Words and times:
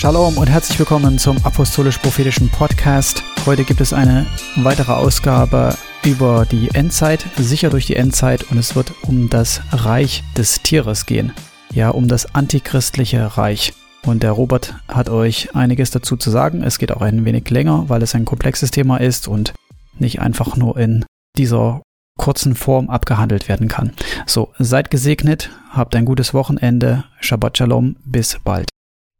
Shalom 0.00 0.38
und 0.38 0.48
herzlich 0.48 0.78
willkommen 0.78 1.18
zum 1.18 1.36
Apostolisch-Prophetischen 1.44 2.48
Podcast. 2.48 3.22
Heute 3.44 3.64
gibt 3.64 3.82
es 3.82 3.92
eine 3.92 4.24
weitere 4.56 4.92
Ausgabe 4.92 5.76
über 6.06 6.46
die 6.50 6.70
Endzeit, 6.70 7.26
sicher 7.36 7.68
durch 7.68 7.84
die 7.84 7.96
Endzeit 7.96 8.50
und 8.50 8.56
es 8.56 8.74
wird 8.74 8.94
um 9.02 9.28
das 9.28 9.60
Reich 9.72 10.24
des 10.38 10.62
Tieres 10.62 11.04
gehen. 11.04 11.34
Ja, 11.74 11.90
um 11.90 12.08
das 12.08 12.34
antichristliche 12.34 13.36
Reich. 13.36 13.74
Und 14.06 14.22
der 14.22 14.32
Robert 14.32 14.74
hat 14.88 15.10
euch 15.10 15.54
einiges 15.54 15.90
dazu 15.90 16.16
zu 16.16 16.30
sagen. 16.30 16.62
Es 16.62 16.78
geht 16.78 16.92
auch 16.92 17.02
ein 17.02 17.26
wenig 17.26 17.50
länger, 17.50 17.90
weil 17.90 18.02
es 18.02 18.14
ein 18.14 18.24
komplexes 18.24 18.70
Thema 18.70 18.96
ist 18.96 19.28
und 19.28 19.52
nicht 19.98 20.22
einfach 20.22 20.56
nur 20.56 20.78
in 20.78 21.04
dieser 21.36 21.82
kurzen 22.16 22.54
Form 22.54 22.88
abgehandelt 22.88 23.50
werden 23.50 23.68
kann. 23.68 23.92
So, 24.24 24.50
seid 24.58 24.90
gesegnet, 24.90 25.50
habt 25.68 25.94
ein 25.94 26.06
gutes 26.06 26.32
Wochenende, 26.32 27.04
Shabbat 27.20 27.58
Shalom, 27.58 27.96
bis 28.06 28.38
bald. 28.42 28.70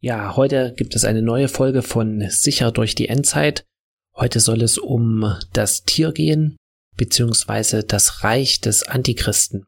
Ja, 0.02 0.34
heute 0.34 0.72
gibt 0.74 0.96
es 0.96 1.04
eine 1.04 1.20
neue 1.20 1.48
Folge 1.48 1.82
von 1.82 2.24
Sicher 2.30 2.72
durch 2.72 2.94
die 2.94 3.08
Endzeit. 3.08 3.66
Heute 4.16 4.40
soll 4.40 4.62
es 4.62 4.78
um 4.78 5.36
das 5.52 5.84
Tier 5.84 6.12
gehen, 6.12 6.56
beziehungsweise 6.96 7.84
das 7.84 8.24
Reich 8.24 8.62
des 8.62 8.82
Antichristen. 8.82 9.66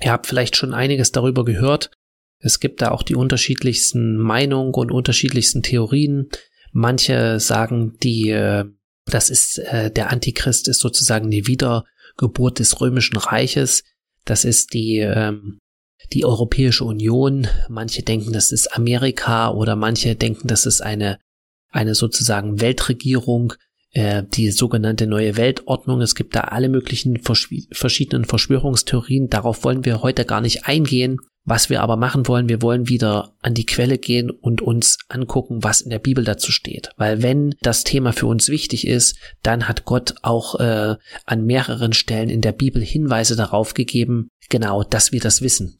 Ihr 0.00 0.12
habt 0.12 0.28
vielleicht 0.28 0.54
schon 0.54 0.72
einiges 0.72 1.10
darüber 1.10 1.44
gehört. 1.44 1.90
Es 2.38 2.60
gibt 2.60 2.82
da 2.82 2.92
auch 2.92 3.02
die 3.02 3.16
unterschiedlichsten 3.16 4.16
Meinungen 4.16 4.74
und 4.74 4.92
unterschiedlichsten 4.92 5.64
Theorien. 5.64 6.28
Manche 6.70 7.40
sagen, 7.40 7.96
die, 8.00 8.30
äh, 8.30 8.64
das 9.06 9.28
ist, 9.28 9.58
äh, 9.58 9.90
der 9.90 10.10
Antichrist 10.10 10.68
ist 10.68 10.78
sozusagen 10.78 11.30
die 11.32 11.48
Wiedergeburt 11.48 12.60
des 12.60 12.80
römischen 12.80 13.16
Reiches. 13.16 13.82
Das 14.24 14.44
ist 14.44 14.72
die, 14.72 14.98
ähm, 14.98 15.58
die 16.12 16.24
Europäische 16.24 16.84
Union. 16.84 17.46
Manche 17.68 18.02
denken, 18.02 18.32
das 18.32 18.52
ist 18.52 18.76
Amerika 18.76 19.50
oder 19.50 19.76
manche 19.76 20.14
denken, 20.16 20.48
das 20.48 20.66
ist 20.66 20.80
eine, 20.80 21.18
eine 21.70 21.94
sozusagen 21.94 22.60
Weltregierung, 22.60 23.54
äh, 23.92 24.22
die 24.22 24.50
sogenannte 24.50 25.06
neue 25.06 25.36
Weltordnung. 25.36 26.00
Es 26.00 26.14
gibt 26.14 26.34
da 26.34 26.42
alle 26.42 26.68
möglichen 26.68 27.20
verschiedenen 27.20 28.24
Verschwörungstheorien. 28.24 29.28
Darauf 29.28 29.64
wollen 29.64 29.84
wir 29.84 30.02
heute 30.02 30.24
gar 30.24 30.40
nicht 30.40 30.66
eingehen. 30.66 31.18
Was 31.44 31.70
wir 31.70 31.82
aber 31.82 31.96
machen 31.96 32.28
wollen, 32.28 32.48
wir 32.48 32.62
wollen 32.62 32.88
wieder 32.88 33.34
an 33.40 33.54
die 33.54 33.66
Quelle 33.66 33.98
gehen 33.98 34.30
und 34.30 34.62
uns 34.62 34.98
angucken, 35.08 35.64
was 35.64 35.80
in 35.80 35.90
der 35.90 35.98
Bibel 35.98 36.24
dazu 36.24 36.52
steht. 36.52 36.90
Weil 36.96 37.20
wenn 37.22 37.56
das 37.62 37.82
Thema 37.82 38.12
für 38.12 38.26
uns 38.26 38.48
wichtig 38.48 38.86
ist, 38.86 39.16
dann 39.42 39.66
hat 39.66 39.84
Gott 39.84 40.14
auch 40.22 40.60
äh, 40.60 40.94
an 41.26 41.44
mehreren 41.44 41.94
Stellen 41.94 42.28
in 42.28 42.42
der 42.42 42.52
Bibel 42.52 42.80
Hinweise 42.80 43.34
darauf 43.34 43.74
gegeben, 43.74 44.28
genau, 44.50 44.84
dass 44.84 45.10
wir 45.10 45.20
das 45.20 45.42
wissen. 45.42 45.78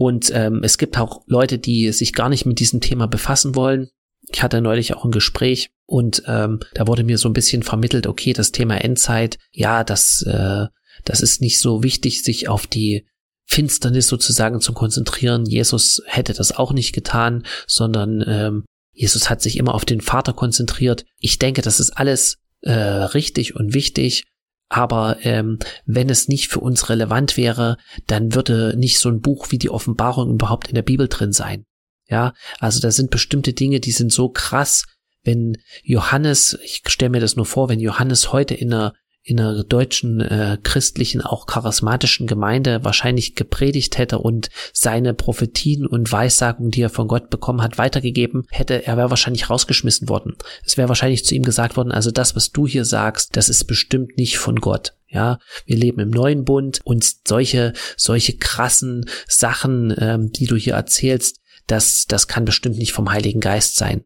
Und 0.00 0.30
ähm, 0.32 0.62
es 0.62 0.78
gibt 0.78 0.96
auch 0.96 1.24
Leute, 1.26 1.58
die 1.58 1.92
sich 1.92 2.14
gar 2.14 2.30
nicht 2.30 2.46
mit 2.46 2.58
diesem 2.58 2.80
Thema 2.80 3.06
befassen 3.06 3.54
wollen. 3.54 3.90
Ich 4.32 4.42
hatte 4.42 4.62
neulich 4.62 4.94
auch 4.94 5.04
ein 5.04 5.10
Gespräch 5.10 5.72
und 5.84 6.22
ähm, 6.26 6.60
da 6.72 6.86
wurde 6.86 7.04
mir 7.04 7.18
so 7.18 7.28
ein 7.28 7.34
bisschen 7.34 7.62
vermittelt, 7.62 8.06
okay, 8.06 8.32
das 8.32 8.50
Thema 8.50 8.82
Endzeit, 8.82 9.36
ja, 9.52 9.84
das, 9.84 10.22
äh, 10.22 10.68
das 11.04 11.20
ist 11.20 11.42
nicht 11.42 11.58
so 11.58 11.82
wichtig, 11.82 12.22
sich 12.22 12.48
auf 12.48 12.66
die 12.66 13.06
Finsternis 13.44 14.06
sozusagen 14.06 14.62
zu 14.62 14.72
konzentrieren. 14.72 15.44
Jesus 15.44 16.00
hätte 16.06 16.32
das 16.32 16.52
auch 16.52 16.72
nicht 16.72 16.94
getan, 16.94 17.44
sondern 17.66 18.24
ähm, 18.26 18.64
Jesus 18.94 19.28
hat 19.28 19.42
sich 19.42 19.58
immer 19.58 19.74
auf 19.74 19.84
den 19.84 20.00
Vater 20.00 20.32
konzentriert. 20.32 21.04
Ich 21.18 21.38
denke, 21.38 21.60
das 21.60 21.78
ist 21.78 21.90
alles 21.90 22.38
äh, 22.62 22.72
richtig 22.72 23.54
und 23.54 23.74
wichtig, 23.74 24.24
aber 24.70 25.18
ähm, 25.22 25.58
wenn 25.84 26.08
es 26.08 26.28
nicht 26.28 26.48
für 26.48 26.60
uns 26.60 26.88
relevant 26.88 27.36
wäre, 27.36 27.76
dann 28.06 28.34
würde 28.34 28.74
nicht 28.76 29.00
so 29.00 29.10
ein 29.10 29.20
Buch 29.20 29.48
wie 29.50 29.58
die 29.58 29.68
Offenbarung 29.68 30.30
überhaupt 30.30 30.68
in 30.68 30.76
der 30.76 30.82
Bibel 30.82 31.08
drin 31.08 31.32
sein. 31.32 31.66
Ja, 32.08 32.32
also 32.60 32.80
da 32.80 32.90
sind 32.92 33.10
bestimmte 33.10 33.52
Dinge, 33.52 33.80
die 33.80 33.90
sind 33.90 34.12
so 34.12 34.28
krass. 34.30 34.84
Wenn 35.22 35.56
Johannes, 35.82 36.56
ich 36.64 36.82
stelle 36.86 37.10
mir 37.10 37.20
das 37.20 37.36
nur 37.36 37.46
vor, 37.46 37.68
wenn 37.68 37.80
Johannes 37.80 38.32
heute 38.32 38.54
in 38.54 38.72
einer 38.72 38.94
in 39.22 39.38
einer 39.38 39.64
deutschen 39.64 40.20
äh, 40.20 40.58
christlichen, 40.62 41.20
auch 41.20 41.46
charismatischen 41.46 42.26
Gemeinde 42.26 42.84
wahrscheinlich 42.84 43.34
gepredigt 43.34 43.98
hätte 43.98 44.18
und 44.18 44.48
seine 44.72 45.12
Prophetien 45.12 45.86
und 45.86 46.10
Weissagungen, 46.10 46.70
die 46.70 46.82
er 46.82 46.90
von 46.90 47.06
Gott 47.06 47.28
bekommen 47.28 47.62
hat, 47.62 47.76
weitergegeben 47.76 48.46
hätte, 48.50 48.86
er 48.86 48.96
wäre 48.96 49.10
wahrscheinlich 49.10 49.50
rausgeschmissen 49.50 50.08
worden. 50.08 50.36
Es 50.64 50.78
wäre 50.78 50.88
wahrscheinlich 50.88 51.24
zu 51.24 51.34
ihm 51.34 51.42
gesagt 51.42 51.76
worden, 51.76 51.92
also 51.92 52.10
das, 52.10 52.34
was 52.34 52.50
du 52.50 52.66
hier 52.66 52.84
sagst, 52.84 53.36
das 53.36 53.48
ist 53.48 53.64
bestimmt 53.64 54.16
nicht 54.16 54.38
von 54.38 54.56
Gott. 54.56 54.94
Ja, 55.08 55.38
wir 55.66 55.76
leben 55.76 56.00
im 56.00 56.10
neuen 56.10 56.44
Bund 56.44 56.80
und 56.84 57.04
solche, 57.26 57.72
solche 57.96 58.36
krassen 58.36 59.06
Sachen, 59.26 59.92
ähm, 59.98 60.30
die 60.30 60.46
du 60.46 60.54
hier 60.56 60.74
erzählst, 60.74 61.40
das, 61.66 62.06
das 62.06 62.28
kann 62.28 62.44
bestimmt 62.44 62.78
nicht 62.78 62.92
vom 62.92 63.10
Heiligen 63.10 63.40
Geist 63.40 63.76
sein. 63.76 64.04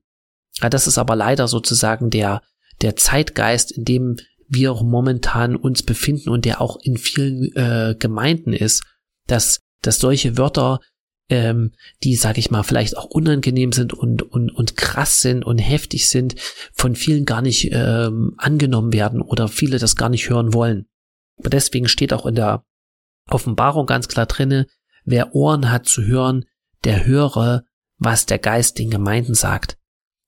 Ja, 0.60 0.70
das 0.70 0.86
ist 0.86 0.98
aber 0.98 1.14
leider 1.14 1.46
sozusagen 1.46 2.10
der, 2.10 2.42
der 2.80 2.96
Zeitgeist, 2.96 3.72
in 3.72 3.84
dem 3.84 4.16
wir 4.48 4.74
momentan 4.74 5.56
uns 5.56 5.82
befinden 5.82 6.30
und 6.30 6.44
der 6.44 6.60
auch 6.60 6.78
in 6.82 6.96
vielen 6.96 7.54
äh, 7.54 7.94
Gemeinden 7.98 8.52
ist, 8.52 8.82
dass, 9.26 9.60
dass 9.82 9.98
solche 9.98 10.36
Wörter, 10.36 10.80
ähm, 11.30 11.72
die, 12.02 12.16
sag 12.16 12.38
ich 12.38 12.50
mal, 12.50 12.62
vielleicht 12.62 12.96
auch 12.96 13.06
unangenehm 13.06 13.72
sind 13.72 13.92
und, 13.92 14.22
und, 14.22 14.50
und 14.50 14.76
krass 14.76 15.20
sind 15.20 15.44
und 15.44 15.58
heftig 15.58 16.08
sind, 16.08 16.34
von 16.72 16.94
vielen 16.94 17.24
gar 17.24 17.42
nicht 17.42 17.70
ähm, 17.72 18.34
angenommen 18.36 18.92
werden 18.92 19.20
oder 19.20 19.48
viele 19.48 19.78
das 19.78 19.96
gar 19.96 20.08
nicht 20.08 20.28
hören 20.28 20.52
wollen. 20.52 20.86
Aber 21.38 21.50
deswegen 21.50 21.88
steht 21.88 22.12
auch 22.12 22.26
in 22.26 22.34
der 22.34 22.64
Offenbarung 23.28 23.86
ganz 23.86 24.08
klar 24.08 24.26
drinne, 24.26 24.66
wer 25.04 25.34
Ohren 25.34 25.70
hat 25.70 25.86
zu 25.86 26.04
hören, 26.04 26.44
der 26.84 27.06
höre, 27.06 27.64
was 27.98 28.26
der 28.26 28.38
Geist 28.38 28.78
den 28.78 28.90
Gemeinden 28.90 29.34
sagt. 29.34 29.78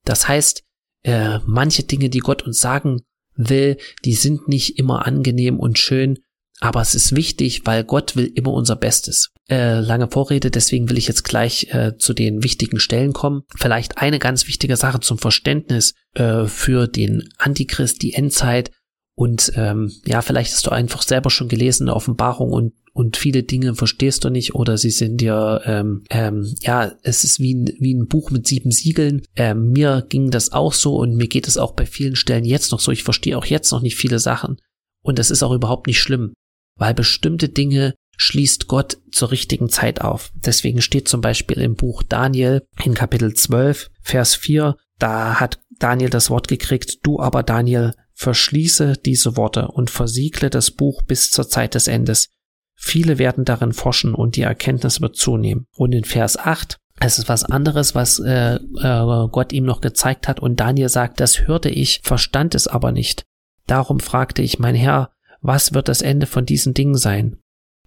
Das 0.04 0.28
heißt, 0.28 0.62
äh, 1.03 1.38
manche 1.44 1.83
Dinge, 1.83 2.09
die 2.09 2.21
Gott 2.21 2.43
uns 2.43 2.59
sagen 2.59 3.03
will, 3.37 3.77
die 4.05 4.15
sind 4.15 4.49
nicht 4.49 4.79
immer 4.79 5.07
angenehm 5.07 5.59
und 5.59 5.79
schön, 5.79 6.19
aber 6.61 6.81
es 6.81 6.95
ist 6.95 7.15
wichtig, 7.15 7.63
weil 7.65 7.85
Gott 7.85 8.17
will 8.17 8.31
immer 8.35 8.53
unser 8.53 8.77
Bestes. 8.77 9.33
Äh, 9.49 9.81
lange 9.81 10.09
Vorrede, 10.09 10.51
deswegen 10.51 10.89
will 10.89 10.99
ich 10.99 11.07
jetzt 11.07 11.23
gleich 11.23 11.69
äh, 11.71 11.97
zu 11.99 12.15
den 12.15 12.43
wichtigen 12.43 12.81
Stellen 12.81 13.13
kommen. 13.13 13.43
Vielleicht 13.57 13.99
eine 13.99 14.19
ganz 14.19 14.49
wichtige 14.49 14.77
Sache 14.77 15.01
zum 15.01 15.19
Verständnis 15.19 15.95
äh, 16.15 16.47
für 16.47 16.89
den 16.89 17.29
Antichrist, 17.39 18.03
die 18.03 18.15
Endzeit. 18.15 18.71
Und 19.16 19.53
ähm, 19.56 19.91
ja, 20.04 20.21
vielleicht 20.21 20.53
hast 20.53 20.66
du 20.66 20.71
einfach 20.71 21.03
selber 21.03 21.31
schon 21.31 21.49
gelesen 21.49 21.84
in 21.84 21.87
der 21.87 21.97
Offenbarung 21.97 22.53
und 22.53 22.75
und 22.93 23.19
viele 23.19 23.43
Dinge 23.43 23.75
verstehst 23.75 24.25
du 24.25 24.31
nicht 24.31 24.54
oder 24.54 24.78
sie 24.78 24.91
sind 24.91 25.21
dir, 25.21 25.60
ähm, 25.66 26.04
ähm, 26.09 26.54
ja, 26.62 26.93
es 27.03 27.25
ist 27.25 27.41
wie 27.41 27.54
ein, 27.54 27.71
wie 27.78 27.93
ein 27.93 28.06
Buch 28.06 28.31
mit 28.31 28.47
sieben 28.47 28.71
Siegeln. 28.71 29.21
Ähm, 29.37 29.71
mir 29.72 30.06
ging 30.09 30.31
das 30.31 30.53
auch 30.53 30.72
so 30.72 30.97
und 30.97 31.15
mir 31.15 31.28
geht 31.28 31.47
es 31.47 31.59
auch 31.59 31.72
bei 31.72 31.84
vielen 31.84 32.16
Stellen 32.16 32.47
jetzt 32.47 32.72
noch 32.72 32.81
so. 32.81 32.93
Ich 32.93 33.03
verstehe 33.03 33.37
auch 33.37 33.44
jetzt 33.44 33.71
noch 33.71 33.82
nicht 33.82 33.97
viele 33.97 34.19
Sachen 34.19 34.56
und 35.03 35.19
das 35.19 35.31
ist 35.31 35.43
auch 35.43 35.53
überhaupt 35.53 35.88
nicht 35.88 36.00
schlimm, 36.00 36.33
weil 36.78 36.94
bestimmte 36.94 37.50
Dinge 37.50 37.94
schließt 38.16 38.66
Gott 38.66 38.97
zur 39.12 39.31
richtigen 39.31 39.69
Zeit 39.69 40.00
auf. 40.00 40.33
Deswegen 40.34 40.81
steht 40.81 41.06
zum 41.06 41.21
Beispiel 41.21 41.59
im 41.59 41.75
Buch 41.75 42.03
Daniel 42.03 42.62
in 42.83 42.94
Kapitel 42.94 43.34
12, 43.34 43.91
Vers 44.00 44.34
4, 44.37 44.75
da 44.98 45.38
hat 45.38 45.60
Daniel 45.78 46.09
das 46.09 46.31
Wort 46.31 46.48
gekriegt, 46.48 47.00
du 47.03 47.21
aber 47.21 47.43
Daniel, 47.43 47.93
verschließe 48.16 48.94
diese 49.04 49.37
Worte 49.37 49.69
und 49.69 49.91
versiegle 49.91 50.50
das 50.50 50.71
Buch 50.71 51.03
bis 51.03 51.31
zur 51.31 51.49
Zeit 51.49 51.75
des 51.75 51.87
Endes. 51.87 52.28
Viele 52.75 53.19
werden 53.19 53.44
darin 53.44 53.72
forschen 53.72 54.15
und 54.15 54.37
die 54.37 54.43
Erkenntnis 54.43 55.00
wird 55.00 55.16
zunehmen. 55.16 55.66
Und 55.77 55.94
in 55.94 56.04
Vers 56.04 56.37
8 56.38 56.78
es 56.99 57.19
ist 57.19 57.28
was 57.28 57.44
anderes, 57.44 57.94
was 57.94 58.19
äh, 58.21 58.54
äh, 58.54 59.28
Gott 59.31 59.53
ihm 59.53 59.65
noch 59.65 59.81
gezeigt 59.81 60.28
hat. 60.28 60.41
Und 60.41 60.60
Daniel 60.60 60.88
sagt, 60.88 61.21
das 61.21 61.47
hörte 61.47 61.69
ich, 61.69 62.00
verstand 62.03 62.54
es 62.54 62.66
aber 62.66 62.91
nicht. 62.91 63.25
Darum 63.66 64.00
fragte 64.00 64.43
ich, 64.43 64.59
mein 64.59 64.74
Herr, 64.74 65.10
was 65.42 65.74
wird 65.74 65.89
das 65.89 66.01
Ende 66.01 66.27
von 66.27 66.47
diesen 66.47 66.72
Dingen 66.72 66.97
sein? 66.97 67.39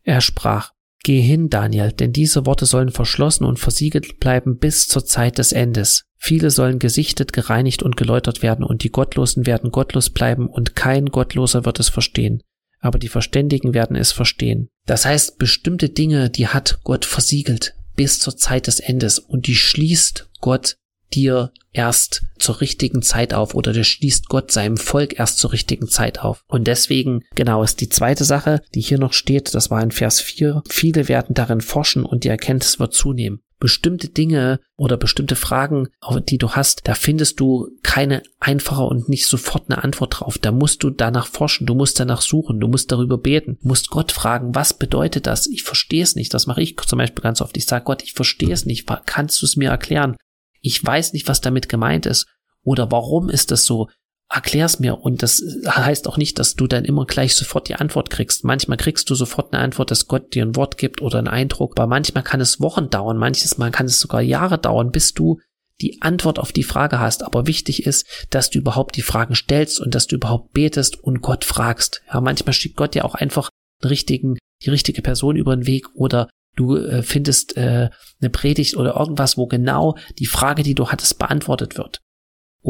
Er 0.04 0.22
sprach, 0.22 0.72
Geh 1.02 1.22
hin, 1.22 1.50
Daniel, 1.50 1.94
denn 1.94 2.12
diese 2.12 2.46
Worte 2.46 2.66
sollen 2.66 2.92
verschlossen 2.92 3.46
und 3.46 3.58
versiegelt 3.58 4.20
bleiben 4.20 4.58
bis 4.58 4.88
zur 4.88 5.06
Zeit 5.06 5.38
des 5.38 5.54
Endes. 5.54 6.04
Viele 6.20 6.52
sollen 6.52 6.80
gesichtet, 6.80 7.34
gereinigt 7.34 7.82
und 7.82 7.98
geläutert 7.98 8.44
werden, 8.44 8.64
und 8.64 8.84
die 8.84 8.92
Gottlosen 8.92 9.46
werden 9.46 9.72
gottlos 9.72 10.10
bleiben, 10.10 10.48
und 10.48 10.76
kein 10.76 11.08
Gottloser 11.08 11.66
wird 11.66 11.80
es 11.80 11.90
verstehen 11.90 12.44
aber 12.80 13.00
die 13.00 13.10
Verständigen 13.10 13.74
werden 13.74 13.96
es 13.96 14.12
verstehen. 14.12 14.70
Das 14.86 15.06
heißt, 15.06 15.38
bestimmte 15.38 15.90
Dinge, 15.90 16.30
die 16.30 16.48
hat 16.48 16.80
Gott 16.84 17.06
versiegelt 17.06 17.76
bis 17.96 18.20
zur 18.20 18.38
Zeit 18.38 18.68
des 18.68 18.80
Endes 18.80 19.20
und 19.20 19.48
die 19.48 19.56
schließt 19.56 20.30
Gott 20.40 20.78
dir 21.14 21.52
erst 21.74 22.22
zur 22.38 22.62
richtigen 22.62 23.02
Zeit 23.02 23.34
auf 23.34 23.56
oder 23.56 23.74
der 23.74 23.84
schließt 23.84 24.30
Gott 24.30 24.52
seinem 24.52 24.78
Volk 24.78 25.20
erst 25.20 25.40
zur 25.40 25.52
richtigen 25.52 25.88
Zeit 25.88 26.20
auf. 26.20 26.44
Und 26.48 26.68
deswegen, 26.68 27.24
genau, 27.36 27.64
ist 27.64 27.82
die 27.82 27.90
zweite 27.90 28.24
Sache, 28.24 28.62
die 28.74 28.82
hier 28.82 29.00
noch 29.00 29.14
steht, 29.14 29.54
das 29.54 29.70
war 29.70 29.82
in 29.82 29.92
Vers 29.92 30.22
4, 30.22 30.64
viele 30.70 31.08
werden 31.08 31.34
darin 31.34 31.62
forschen 31.62 32.06
und 32.06 32.24
die 32.24 32.30
Erkenntnis 32.30 32.80
wird 32.80 32.94
zunehmen 32.94 33.42
bestimmte 33.60 34.10
Dinge 34.10 34.60
oder 34.78 34.98
bestimmte 34.98 35.36
Fragen, 35.36 35.90
die 36.30 36.38
du 36.38 36.52
hast, 36.52 36.88
da 36.88 36.96
findest 36.96 37.40
du 37.40 37.70
keine 37.84 38.24
einfache 38.40 38.84
und 38.84 39.10
nicht 39.10 39.26
sofort 39.26 39.70
eine 39.70 39.84
Antwort 39.84 40.20
drauf. 40.20 40.38
Da 40.38 40.52
musst 40.52 40.84
du 40.84 40.90
danach 40.90 41.28
forschen, 41.28 41.68
du 41.68 41.76
musst 41.76 42.00
danach 42.00 42.22
suchen, 42.22 42.60
du 42.60 42.68
musst 42.68 42.92
darüber 42.92 43.18
beten, 43.18 43.58
musst 43.62 43.90
Gott 43.90 44.12
fragen, 44.12 44.56
was 44.56 44.74
bedeutet 44.74 45.28
das? 45.28 45.48
Ich 45.48 45.64
verstehe 45.64 46.04
es 46.04 46.16
nicht. 46.16 46.34
Das 46.34 46.48
mache 46.48 46.62
ich 46.62 46.78
zum 46.78 46.98
Beispiel 46.98 47.22
ganz 47.22 47.42
oft. 47.42 47.58
Ich 47.58 47.66
sage 47.66 47.86
Gott, 47.86 48.04
ich 48.04 48.14
verstehe 48.14 48.54
es 48.54 48.66
nicht. 48.66 48.90
Kannst 49.06 49.42
du 49.42 49.46
es 49.46 49.58
mir 49.58 49.70
erklären? 49.70 50.16
ich 50.62 50.84
weiß 50.84 51.14
nicht, 51.14 51.28
was 51.28 51.42
damit 51.42 51.70
gemeint 51.70 52.06
ist 52.06 52.28
oder 52.64 52.92
warum 52.92 53.30
ist 53.30 53.52
das 53.52 53.66
so, 53.66 53.90
erklär's 54.30 54.80
mir. 54.80 55.00
Und 55.00 55.24
das 55.24 55.44
heißt 55.68 56.08
auch 56.08 56.18
nicht, 56.18 56.40
dass 56.40 56.56
du 56.56 56.68
dann 56.68 56.86
immer 56.86 57.06
gleich 57.06 57.36
sofort 57.36 57.68
die 57.68 57.76
Antwort 57.76 58.10
kriegst. 58.10 58.44
Manchmal 58.44 58.78
kriegst 58.78 59.10
du 59.10 59.16
sofort 59.16 59.54
eine 59.54 59.64
Antwort, 59.64 59.92
dass 59.92 60.08
Gott 60.08 60.34
dir 60.36 60.46
ein 60.46 60.56
Wort 60.56 60.78
gibt 60.78 61.02
oder 61.02 61.18
einen 61.18 61.28
Eindruck, 61.28 61.74
aber 61.78 61.88
manchmal 61.88 62.24
kann 62.24 62.40
es 62.40 62.60
Wochen 62.60 62.90
dauern, 62.90 63.18
manches 63.18 63.58
Mal 63.58 63.72
kann 63.72 63.88
es 63.88 64.00
sogar 64.00 64.22
Jahre 64.22 64.60
dauern, 64.60 64.92
bis 64.92 65.14
du 65.14 65.40
die 65.82 66.02
Antwort 66.02 66.40
auf 66.40 66.52
die 66.52 66.64
Frage 66.64 67.00
hast. 67.00 67.24
Aber 67.24 67.48
wichtig 67.48 67.86
ist, 67.86 68.06
dass 68.30 68.50
du 68.50 68.60
überhaupt 68.60 68.96
die 68.98 69.02
Fragen 69.02 69.36
stellst 69.36 69.80
und 69.80 69.96
dass 69.96 70.08
du 70.08 70.16
überhaupt 70.16 70.54
betest 70.54 71.02
und 71.02 71.22
Gott 71.22 71.44
fragst. 71.44 72.02
Ja, 72.12 72.22
manchmal 72.22 72.54
schickt 72.54 72.76
Gott 72.76 72.96
ja 72.96 73.06
auch 73.06 73.16
einfach 73.16 73.50
den 73.82 73.90
richtigen, 73.90 74.38
die 74.64 74.70
richtige 74.70 75.02
Person 75.02 75.38
über 75.38 75.56
den 75.56 75.66
Weg 75.66 75.88
oder 75.96 76.30
du 76.56 76.76
äh, 76.76 77.02
findest 77.02 77.58
äh, 77.58 77.90
eine 78.22 78.30
Predigt 78.30 78.76
oder 78.78 78.98
irgendwas, 78.98 79.38
wo 79.38 79.48
genau 79.48 79.98
die 80.20 80.26
Frage, 80.26 80.62
die 80.62 80.76
du 80.76 80.90
hattest, 80.90 81.18
beantwortet 81.18 81.78
wird. 81.78 82.00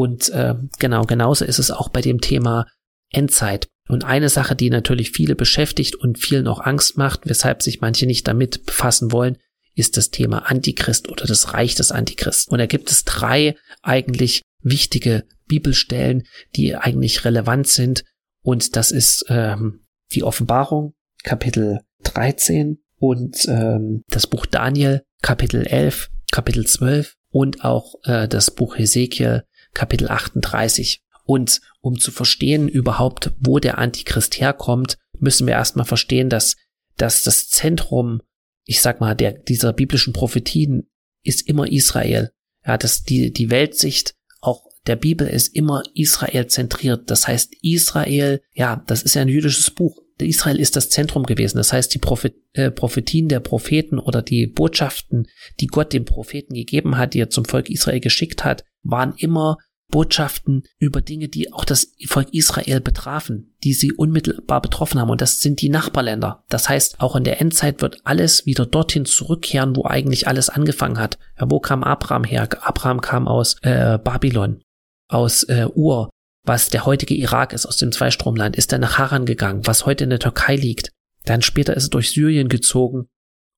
Und 0.00 0.30
äh, 0.30 0.54
genau, 0.78 1.04
genauso 1.04 1.44
ist 1.44 1.58
es 1.58 1.70
auch 1.70 1.90
bei 1.90 2.00
dem 2.00 2.22
Thema 2.22 2.64
Endzeit. 3.10 3.68
Und 3.86 4.02
eine 4.02 4.30
Sache, 4.30 4.56
die 4.56 4.70
natürlich 4.70 5.10
viele 5.10 5.34
beschäftigt 5.34 5.94
und 5.94 6.18
vielen 6.18 6.48
auch 6.48 6.60
Angst 6.60 6.96
macht, 6.96 7.28
weshalb 7.28 7.60
sich 7.60 7.82
manche 7.82 8.06
nicht 8.06 8.26
damit 8.26 8.64
befassen 8.64 9.12
wollen, 9.12 9.36
ist 9.74 9.98
das 9.98 10.10
Thema 10.10 10.50
Antichrist 10.50 11.10
oder 11.10 11.26
das 11.26 11.52
Reich 11.52 11.74
des 11.74 11.92
Antichristen. 11.92 12.50
Und 12.50 12.60
da 12.60 12.64
gibt 12.64 12.90
es 12.90 13.04
drei 13.04 13.56
eigentlich 13.82 14.40
wichtige 14.62 15.24
Bibelstellen, 15.46 16.22
die 16.56 16.76
eigentlich 16.76 17.26
relevant 17.26 17.68
sind. 17.68 18.02
Und 18.42 18.76
das 18.76 18.92
ist 18.92 19.26
ähm, 19.28 19.84
die 20.14 20.22
Offenbarung, 20.22 20.94
Kapitel 21.24 21.80
13 22.04 22.78
und 22.96 23.44
ähm, 23.48 24.02
das 24.08 24.26
Buch 24.26 24.46
Daniel, 24.46 25.02
Kapitel 25.20 25.66
11, 25.66 26.08
Kapitel 26.32 26.66
12 26.66 27.16
und 27.28 27.66
auch 27.66 27.96
äh, 28.04 28.28
das 28.28 28.50
Buch 28.50 28.78
Hesekiel, 28.78 29.44
Kapitel 29.74 30.08
38. 30.08 31.02
Und 31.24 31.60
um 31.80 31.98
zu 31.98 32.10
verstehen 32.10 32.68
überhaupt, 32.68 33.32
wo 33.38 33.58
der 33.58 33.78
Antichrist 33.78 34.40
herkommt, 34.40 34.98
müssen 35.18 35.46
wir 35.46 35.54
erstmal 35.54 35.86
verstehen, 35.86 36.28
dass, 36.28 36.56
dass 36.96 37.22
das 37.22 37.48
Zentrum, 37.48 38.20
ich 38.64 38.80
sag 38.80 39.00
mal, 39.00 39.14
der, 39.14 39.32
dieser 39.32 39.72
biblischen 39.72 40.12
Prophetien 40.12 40.88
ist 41.22 41.46
immer 41.46 41.70
Israel. 41.70 42.30
Ja, 42.66 42.76
dass 42.76 43.04
die, 43.04 43.32
die 43.32 43.50
Weltsicht 43.50 44.14
auch 44.40 44.66
der 44.86 44.96
Bibel 44.96 45.26
ist 45.26 45.54
immer 45.54 45.82
Israel 45.94 46.46
zentriert. 46.46 47.10
Das 47.10 47.28
heißt, 47.28 47.54
Israel, 47.62 48.40
ja, 48.54 48.82
das 48.86 49.02
ist 49.02 49.14
ja 49.14 49.22
ein 49.22 49.28
jüdisches 49.28 49.70
Buch. 49.70 50.02
Israel 50.18 50.60
ist 50.60 50.76
das 50.76 50.90
Zentrum 50.90 51.24
gewesen. 51.24 51.56
Das 51.56 51.72
heißt, 51.72 51.94
die 51.94 51.98
Prophet, 51.98 52.34
äh, 52.52 52.70
Prophetien 52.70 53.28
der 53.28 53.40
Propheten 53.40 53.98
oder 53.98 54.22
die 54.22 54.46
Botschaften, 54.46 55.28
die 55.60 55.66
Gott 55.66 55.92
dem 55.92 56.04
Propheten 56.04 56.54
gegeben 56.54 56.98
hat, 56.98 57.14
die 57.14 57.20
er 57.20 57.30
zum 57.30 57.44
Volk 57.44 57.70
Israel 57.70 58.00
geschickt 58.00 58.44
hat, 58.44 58.64
waren 58.82 59.14
immer 59.16 59.58
Botschaften 59.90 60.62
über 60.78 61.00
Dinge, 61.00 61.28
die 61.28 61.52
auch 61.52 61.64
das 61.64 61.92
Volk 62.06 62.32
Israel 62.32 62.80
betrafen, 62.80 63.54
die 63.64 63.74
sie 63.74 63.92
unmittelbar 63.92 64.62
betroffen 64.62 65.00
haben. 65.00 65.10
Und 65.10 65.20
das 65.20 65.40
sind 65.40 65.60
die 65.60 65.68
Nachbarländer. 65.68 66.44
Das 66.48 66.68
heißt, 66.68 67.00
auch 67.00 67.16
in 67.16 67.24
der 67.24 67.40
Endzeit 67.40 67.82
wird 67.82 67.98
alles 68.04 68.46
wieder 68.46 68.66
dorthin 68.66 69.04
zurückkehren, 69.04 69.76
wo 69.76 69.84
eigentlich 69.84 70.28
alles 70.28 70.48
angefangen 70.48 70.98
hat. 70.98 71.18
Ja, 71.38 71.50
wo 71.50 71.60
kam 71.60 71.82
Abraham 71.84 72.24
her? 72.24 72.48
Abraham 72.62 73.00
kam 73.00 73.28
aus 73.28 73.56
äh, 73.62 73.98
Babylon, 73.98 74.62
aus 75.08 75.42
äh, 75.44 75.66
Ur, 75.74 76.10
was 76.44 76.70
der 76.70 76.86
heutige 76.86 77.14
Irak 77.14 77.52
ist, 77.52 77.66
aus 77.66 77.76
dem 77.76 77.92
Zweistromland, 77.92 78.56
ist 78.56 78.72
er 78.72 78.78
nach 78.78 78.98
Haran 78.98 79.26
gegangen, 79.26 79.66
was 79.66 79.86
heute 79.86 80.04
in 80.04 80.10
der 80.10 80.20
Türkei 80.20 80.56
liegt. 80.56 80.90
Dann 81.24 81.42
später 81.42 81.76
ist 81.76 81.86
er 81.86 81.90
durch 81.90 82.10
Syrien 82.10 82.48
gezogen 82.48 83.08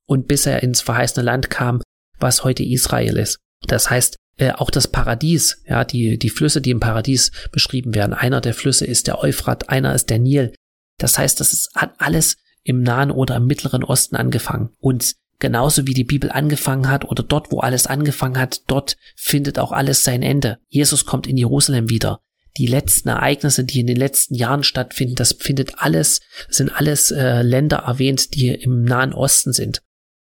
und 0.06 0.26
bis 0.26 0.46
er 0.46 0.62
ins 0.62 0.80
verheißene 0.80 1.24
Land 1.24 1.48
kam, 1.50 1.80
was 2.18 2.42
heute 2.42 2.64
Israel 2.64 3.18
ist. 3.18 3.38
Das 3.68 3.90
heißt, 3.90 4.16
äh, 4.42 4.52
auch 4.56 4.70
das 4.70 4.88
Paradies, 4.88 5.62
ja, 5.68 5.84
die, 5.84 6.18
die 6.18 6.30
Flüsse, 6.30 6.60
die 6.60 6.70
im 6.70 6.80
Paradies 6.80 7.30
beschrieben 7.52 7.94
werden. 7.94 8.12
Einer 8.12 8.40
der 8.40 8.54
Flüsse 8.54 8.84
ist 8.84 9.06
der 9.06 9.20
Euphrat, 9.20 9.68
einer 9.68 9.94
ist 9.94 10.10
der 10.10 10.18
Nil. 10.18 10.52
Das 10.98 11.16
heißt, 11.16 11.38
das 11.38 11.52
ist, 11.52 11.70
hat 11.76 11.94
alles 11.98 12.38
im 12.64 12.82
Nahen 12.82 13.12
oder 13.12 13.36
im 13.36 13.46
Mittleren 13.46 13.84
Osten 13.84 14.16
angefangen. 14.16 14.70
Und 14.80 15.14
genauso 15.38 15.86
wie 15.86 15.94
die 15.94 16.02
Bibel 16.02 16.32
angefangen 16.32 16.88
hat 16.88 17.04
oder 17.04 17.22
dort, 17.22 17.52
wo 17.52 17.60
alles 17.60 17.86
angefangen 17.86 18.36
hat, 18.36 18.62
dort 18.66 18.96
findet 19.14 19.60
auch 19.60 19.70
alles 19.70 20.02
sein 20.02 20.22
Ende. 20.22 20.58
Jesus 20.68 21.06
kommt 21.06 21.28
in 21.28 21.36
Jerusalem 21.36 21.88
wieder 21.88 22.20
die 22.58 22.66
letzten 22.66 23.10
Ereignisse, 23.10 23.64
die 23.64 23.80
in 23.80 23.86
den 23.86 23.96
letzten 23.96 24.34
Jahren 24.34 24.64
stattfinden, 24.64 25.14
das 25.14 25.36
findet 25.38 25.78
alles, 25.78 26.20
sind 26.48 26.68
alles 26.68 27.12
äh, 27.12 27.42
Länder 27.42 27.84
erwähnt, 27.86 28.34
die 28.34 28.48
im 28.48 28.82
Nahen 28.82 29.12
Osten 29.12 29.52
sind. 29.52 29.82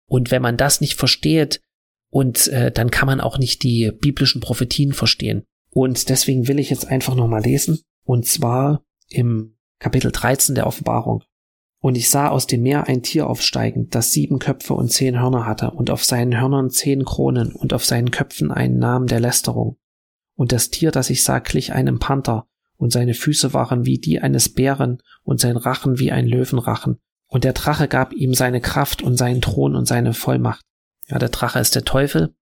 Und 0.08 0.32
wenn 0.32 0.42
man 0.42 0.58
das 0.58 0.82
nicht 0.82 0.96
versteht, 0.96 1.62
und 2.10 2.48
äh, 2.48 2.72
dann 2.72 2.92
kann 2.92 3.08
man 3.08 3.22
auch 3.22 3.38
nicht 3.38 3.64
die 3.64 3.92
biblischen 3.92 4.42
Prophetien 4.42 4.94
verstehen. 4.94 5.44
Und 5.72 6.10
deswegen 6.10 6.48
will 6.48 6.60
ich 6.60 6.70
jetzt 6.70 6.88
einfach 6.88 7.16
nochmal 7.16 7.44
lesen. 7.44 7.82
Und 8.04 8.26
zwar 8.26 8.84
im 9.10 9.56
Kapitel 9.80 10.12
13 10.12 10.56
der 10.56 10.68
Offenbarung. 10.68 11.24
Und 11.82 11.96
ich 11.96 12.10
sah 12.10 12.28
aus 12.28 12.48
dem 12.48 12.64
Meer 12.64 12.88
ein 12.88 13.04
Tier 13.04 13.28
aufsteigen, 13.28 13.88
das 13.90 14.12
sieben 14.12 14.40
Köpfe 14.40 14.74
und 14.74 14.92
zehn 14.92 15.20
Hörner 15.20 15.46
hatte, 15.46 15.72
und 15.72 15.90
auf 15.90 16.04
seinen 16.04 16.38
Hörnern 16.40 16.70
zehn 16.70 17.06
Kronen 17.06 17.54
und 17.54 17.72
auf 17.74 17.86
seinen 17.86 18.12
Köpfen 18.12 18.52
einen 18.52 18.80
Namen 18.80 19.08
der 19.08 19.22
Lästerung. 19.22 19.78
Und 20.36 20.52
das 20.52 20.72
Tier, 20.72 20.92
das 20.92 21.10
ich 21.10 21.24
sah, 21.24 21.40
glich 21.40 21.72
einem 21.72 22.00
Panther, 22.00 22.48
und 22.76 22.92
seine 22.92 23.14
Füße 23.14 23.54
waren 23.54 23.86
wie 23.86 23.98
die 23.98 24.20
eines 24.20 24.50
Bären, 24.50 25.02
und 25.24 25.40
sein 25.40 25.56
Rachen 25.56 26.00
wie 26.00 26.12
ein 26.12 26.28
Löwenrachen. 26.28 26.98
Und 27.28 27.46
der 27.46 27.54
Drache 27.54 27.88
gab 27.88 28.12
ihm 28.14 28.34
seine 28.34 28.60
Kraft 28.60 29.02
und 29.02 29.16
seinen 29.16 29.42
Thron 29.42 29.76
und 29.76 29.86
seine 29.86 30.14
Vollmacht. 30.14 30.66
Ja, 31.10 31.20
der 31.20 31.30
Drache 31.30 31.60
ist 31.60 31.76
der 31.76 31.86
Teufel. 31.86 32.36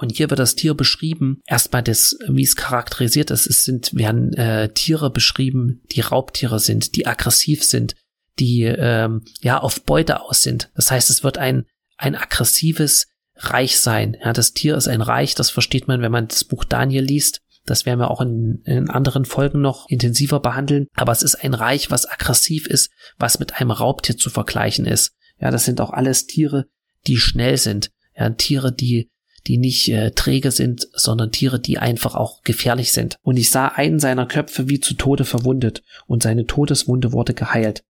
Und 0.00 0.16
hier 0.16 0.30
wird 0.30 0.38
das 0.38 0.54
Tier 0.54 0.74
beschrieben, 0.74 1.40
erstmal 1.44 1.82
das, 1.82 2.16
wie 2.28 2.44
es 2.44 2.54
charakterisiert 2.54 3.30
ist. 3.32 3.46
Es 3.46 3.64
sind, 3.64 3.94
werden 3.94 4.32
äh, 4.34 4.72
Tiere 4.72 5.10
beschrieben, 5.10 5.82
die 5.90 6.00
Raubtiere 6.00 6.60
sind, 6.60 6.94
die 6.94 7.06
aggressiv 7.06 7.64
sind, 7.64 7.96
die 8.38 8.62
ähm, 8.62 9.24
ja 9.40 9.58
auf 9.58 9.82
Beute 9.84 10.20
aus 10.22 10.42
sind. 10.42 10.70
Das 10.76 10.92
heißt, 10.92 11.10
es 11.10 11.24
wird 11.24 11.38
ein, 11.38 11.66
ein 11.96 12.14
aggressives, 12.14 13.08
Reich 13.40 13.78
sein. 13.78 14.16
Ja, 14.22 14.32
das 14.32 14.52
Tier 14.52 14.76
ist 14.76 14.88
ein 14.88 15.00
Reich, 15.00 15.34
das 15.34 15.50
versteht 15.50 15.86
man, 15.86 16.02
wenn 16.02 16.12
man 16.12 16.28
das 16.28 16.44
Buch 16.44 16.64
Daniel 16.64 17.04
liest. 17.04 17.40
Das 17.66 17.86
werden 17.86 18.00
wir 18.00 18.10
auch 18.10 18.20
in, 18.20 18.62
in 18.64 18.90
anderen 18.90 19.24
Folgen 19.24 19.60
noch 19.60 19.88
intensiver 19.88 20.40
behandeln. 20.40 20.86
Aber 20.94 21.12
es 21.12 21.22
ist 21.22 21.36
ein 21.36 21.54
Reich, 21.54 21.90
was 21.90 22.06
aggressiv 22.06 22.66
ist, 22.66 22.90
was 23.18 23.38
mit 23.38 23.60
einem 23.60 23.70
Raubtier 23.70 24.16
zu 24.16 24.30
vergleichen 24.30 24.86
ist. 24.86 25.12
Ja, 25.38 25.50
das 25.50 25.64
sind 25.64 25.80
auch 25.80 25.90
alles 25.90 26.26
Tiere, 26.26 26.66
die 27.08 27.16
schnell 27.16 27.56
sind. 27.56 27.90
Ja, 28.16 28.30
Tiere, 28.30 28.72
die 28.72 29.10
die 29.46 29.56
nicht 29.56 29.88
äh, 29.88 30.10
träge 30.10 30.50
sind, 30.50 30.88
sondern 30.92 31.32
Tiere, 31.32 31.58
die 31.58 31.78
einfach 31.78 32.14
auch 32.14 32.42
gefährlich 32.42 32.92
sind. 32.92 33.16
Und 33.22 33.38
ich 33.38 33.50
sah 33.50 33.68
einen 33.68 33.98
seiner 33.98 34.26
Köpfe 34.26 34.68
wie 34.68 34.78
zu 34.80 34.94
Tode 34.94 35.24
verwundet, 35.24 35.82
und 36.06 36.22
seine 36.22 36.44
Todeswunde 36.44 37.12
wurde 37.12 37.32
geheilt. 37.32 37.82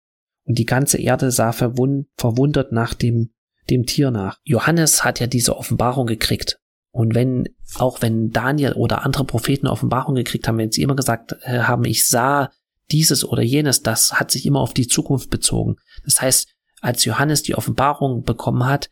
Und 0.44 0.58
die 0.58 0.66
ganze 0.66 0.98
Erde 0.98 1.32
sah 1.32 1.52
verwund 1.52 2.06
verwundert 2.16 2.70
nach 2.70 2.94
dem 2.94 3.30
dem 3.70 3.86
Tier 3.86 4.10
nach. 4.10 4.38
Johannes 4.44 5.04
hat 5.04 5.20
ja 5.20 5.26
diese 5.26 5.56
Offenbarung 5.56 6.06
gekriegt. 6.06 6.58
Und 6.90 7.14
wenn, 7.14 7.44
auch 7.74 8.02
wenn 8.02 8.30
Daniel 8.30 8.72
oder 8.72 9.04
andere 9.04 9.24
Propheten 9.24 9.66
Offenbarung 9.66 10.14
gekriegt 10.14 10.48
haben, 10.48 10.58
wenn 10.58 10.72
sie 10.72 10.82
immer 10.82 10.96
gesagt 10.96 11.36
äh, 11.42 11.60
haben, 11.60 11.84
ich 11.84 12.06
sah 12.06 12.50
dieses 12.90 13.24
oder 13.24 13.42
jenes, 13.42 13.82
das 13.82 14.14
hat 14.14 14.30
sich 14.30 14.46
immer 14.46 14.60
auf 14.60 14.72
die 14.72 14.88
Zukunft 14.88 15.28
bezogen. 15.28 15.76
Das 16.04 16.20
heißt, 16.20 16.48
als 16.80 17.04
Johannes 17.04 17.42
die 17.42 17.54
Offenbarung 17.54 18.22
bekommen 18.22 18.64
hat, 18.64 18.88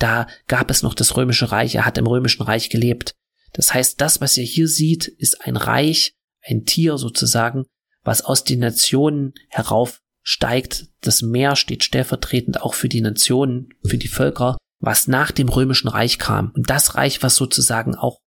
da 0.00 0.26
gab 0.48 0.70
es 0.70 0.82
noch 0.82 0.94
das 0.94 1.16
römische 1.16 1.52
Reich, 1.52 1.74
er 1.76 1.86
hat 1.86 1.98
im 1.98 2.06
römischen 2.06 2.42
Reich 2.42 2.70
gelebt. 2.70 3.14
Das 3.52 3.72
heißt, 3.74 4.00
das, 4.00 4.20
was 4.20 4.36
ihr 4.36 4.44
hier 4.44 4.68
sieht, 4.68 5.06
ist 5.06 5.46
ein 5.46 5.56
Reich, 5.56 6.14
ein 6.42 6.64
Tier 6.64 6.98
sozusagen, 6.98 7.66
was 8.02 8.22
aus 8.22 8.44
den 8.44 8.60
Nationen 8.60 9.34
herauf 9.48 10.00
steigt, 10.22 10.88
das 11.00 11.22
Meer 11.22 11.56
steht 11.56 11.84
stellvertretend 11.84 12.62
auch 12.62 12.74
für 12.74 12.88
die 12.88 13.00
Nationen, 13.00 13.70
für 13.84 13.98
die 13.98 14.08
Völker, 14.08 14.56
was 14.78 15.08
nach 15.08 15.30
dem 15.30 15.48
römischen 15.48 15.88
Reich 15.88 16.18
kam. 16.18 16.52
Und 16.54 16.70
das 16.70 16.94
Reich, 16.94 17.22
was 17.22 17.36
sozusagen 17.36 17.94
auch 17.94 18.18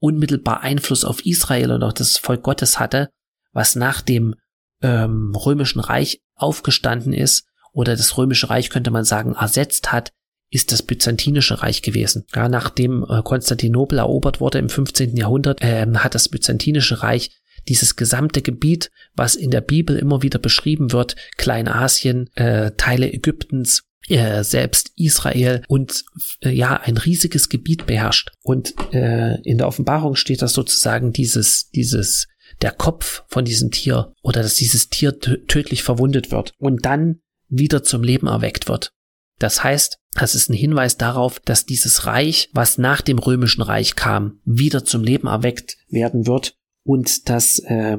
unmittelbar 0.00 0.60
Einfluss 0.60 1.04
auf 1.04 1.24
Israel 1.26 1.72
und 1.72 1.82
auch 1.82 1.92
das 1.92 2.16
Volk 2.16 2.42
Gottes 2.42 2.78
hatte, 2.78 3.10
was 3.52 3.76
nach 3.76 4.00
dem 4.00 4.34
ähm, 4.80 5.34
römischen 5.34 5.80
Reich 5.80 6.20
aufgestanden 6.34 7.12
ist 7.12 7.46
oder 7.72 7.96
das 7.96 8.16
römische 8.16 8.48
Reich 8.48 8.70
könnte 8.70 8.90
man 8.90 9.04
sagen 9.04 9.34
ersetzt 9.34 9.92
hat, 9.92 10.12
ist 10.50 10.72
das 10.72 10.82
byzantinische 10.82 11.62
Reich 11.62 11.82
gewesen. 11.82 12.24
Ja, 12.34 12.48
nachdem 12.48 13.04
äh, 13.08 13.22
Konstantinopel 13.22 13.98
erobert 13.98 14.40
wurde 14.40 14.58
im 14.58 14.68
15. 14.68 15.16
Jahrhundert, 15.16 15.62
äh, 15.62 15.86
hat 15.94 16.14
das 16.14 16.28
byzantinische 16.28 17.02
Reich 17.02 17.30
dieses 17.68 17.96
gesamte 17.96 18.40
Gebiet, 18.40 18.90
was 19.14 19.34
in 19.34 19.50
der 19.50 19.60
Bibel 19.60 19.96
immer 19.96 20.22
wieder 20.22 20.38
beschrieben 20.38 20.92
wird, 20.92 21.16
Kleinasien, 21.36 22.30
äh, 22.34 22.72
Teile 22.76 23.12
Ägyptens, 23.12 23.84
äh, 24.08 24.42
selbst 24.42 24.92
Israel 24.96 25.62
und 25.68 26.04
äh, 26.40 26.50
ja 26.50 26.76
ein 26.76 26.96
riesiges 26.96 27.48
Gebiet 27.48 27.86
beherrscht. 27.86 28.30
Und 28.42 28.74
äh, 28.92 29.38
in 29.42 29.58
der 29.58 29.66
Offenbarung 29.68 30.14
steht 30.14 30.40
das 30.40 30.54
sozusagen 30.54 31.12
dieses 31.12 31.68
dieses 31.70 32.26
der 32.62 32.72
Kopf 32.72 33.24
von 33.28 33.44
diesem 33.44 33.70
Tier 33.70 34.14
oder 34.22 34.42
dass 34.42 34.54
dieses 34.54 34.88
Tier 34.88 35.18
tödlich 35.18 35.82
verwundet 35.82 36.30
wird 36.30 36.52
und 36.58 36.86
dann 36.86 37.20
wieder 37.48 37.82
zum 37.82 38.02
Leben 38.02 38.26
erweckt 38.26 38.68
wird. 38.68 38.92
Das 39.38 39.62
heißt, 39.62 39.98
das 40.14 40.34
ist 40.34 40.50
ein 40.50 40.54
Hinweis 40.54 40.96
darauf, 40.96 41.40
dass 41.40 41.64
dieses 41.64 42.06
Reich, 42.06 42.50
was 42.52 42.78
nach 42.78 43.00
dem 43.00 43.18
römischen 43.18 43.62
Reich 43.62 43.94
kam, 43.94 44.40
wieder 44.44 44.84
zum 44.84 45.04
Leben 45.04 45.28
erweckt 45.28 45.76
werden 45.88 46.26
wird 46.26 46.56
und 46.84 47.28
dass 47.28 47.58
äh, 47.60 47.98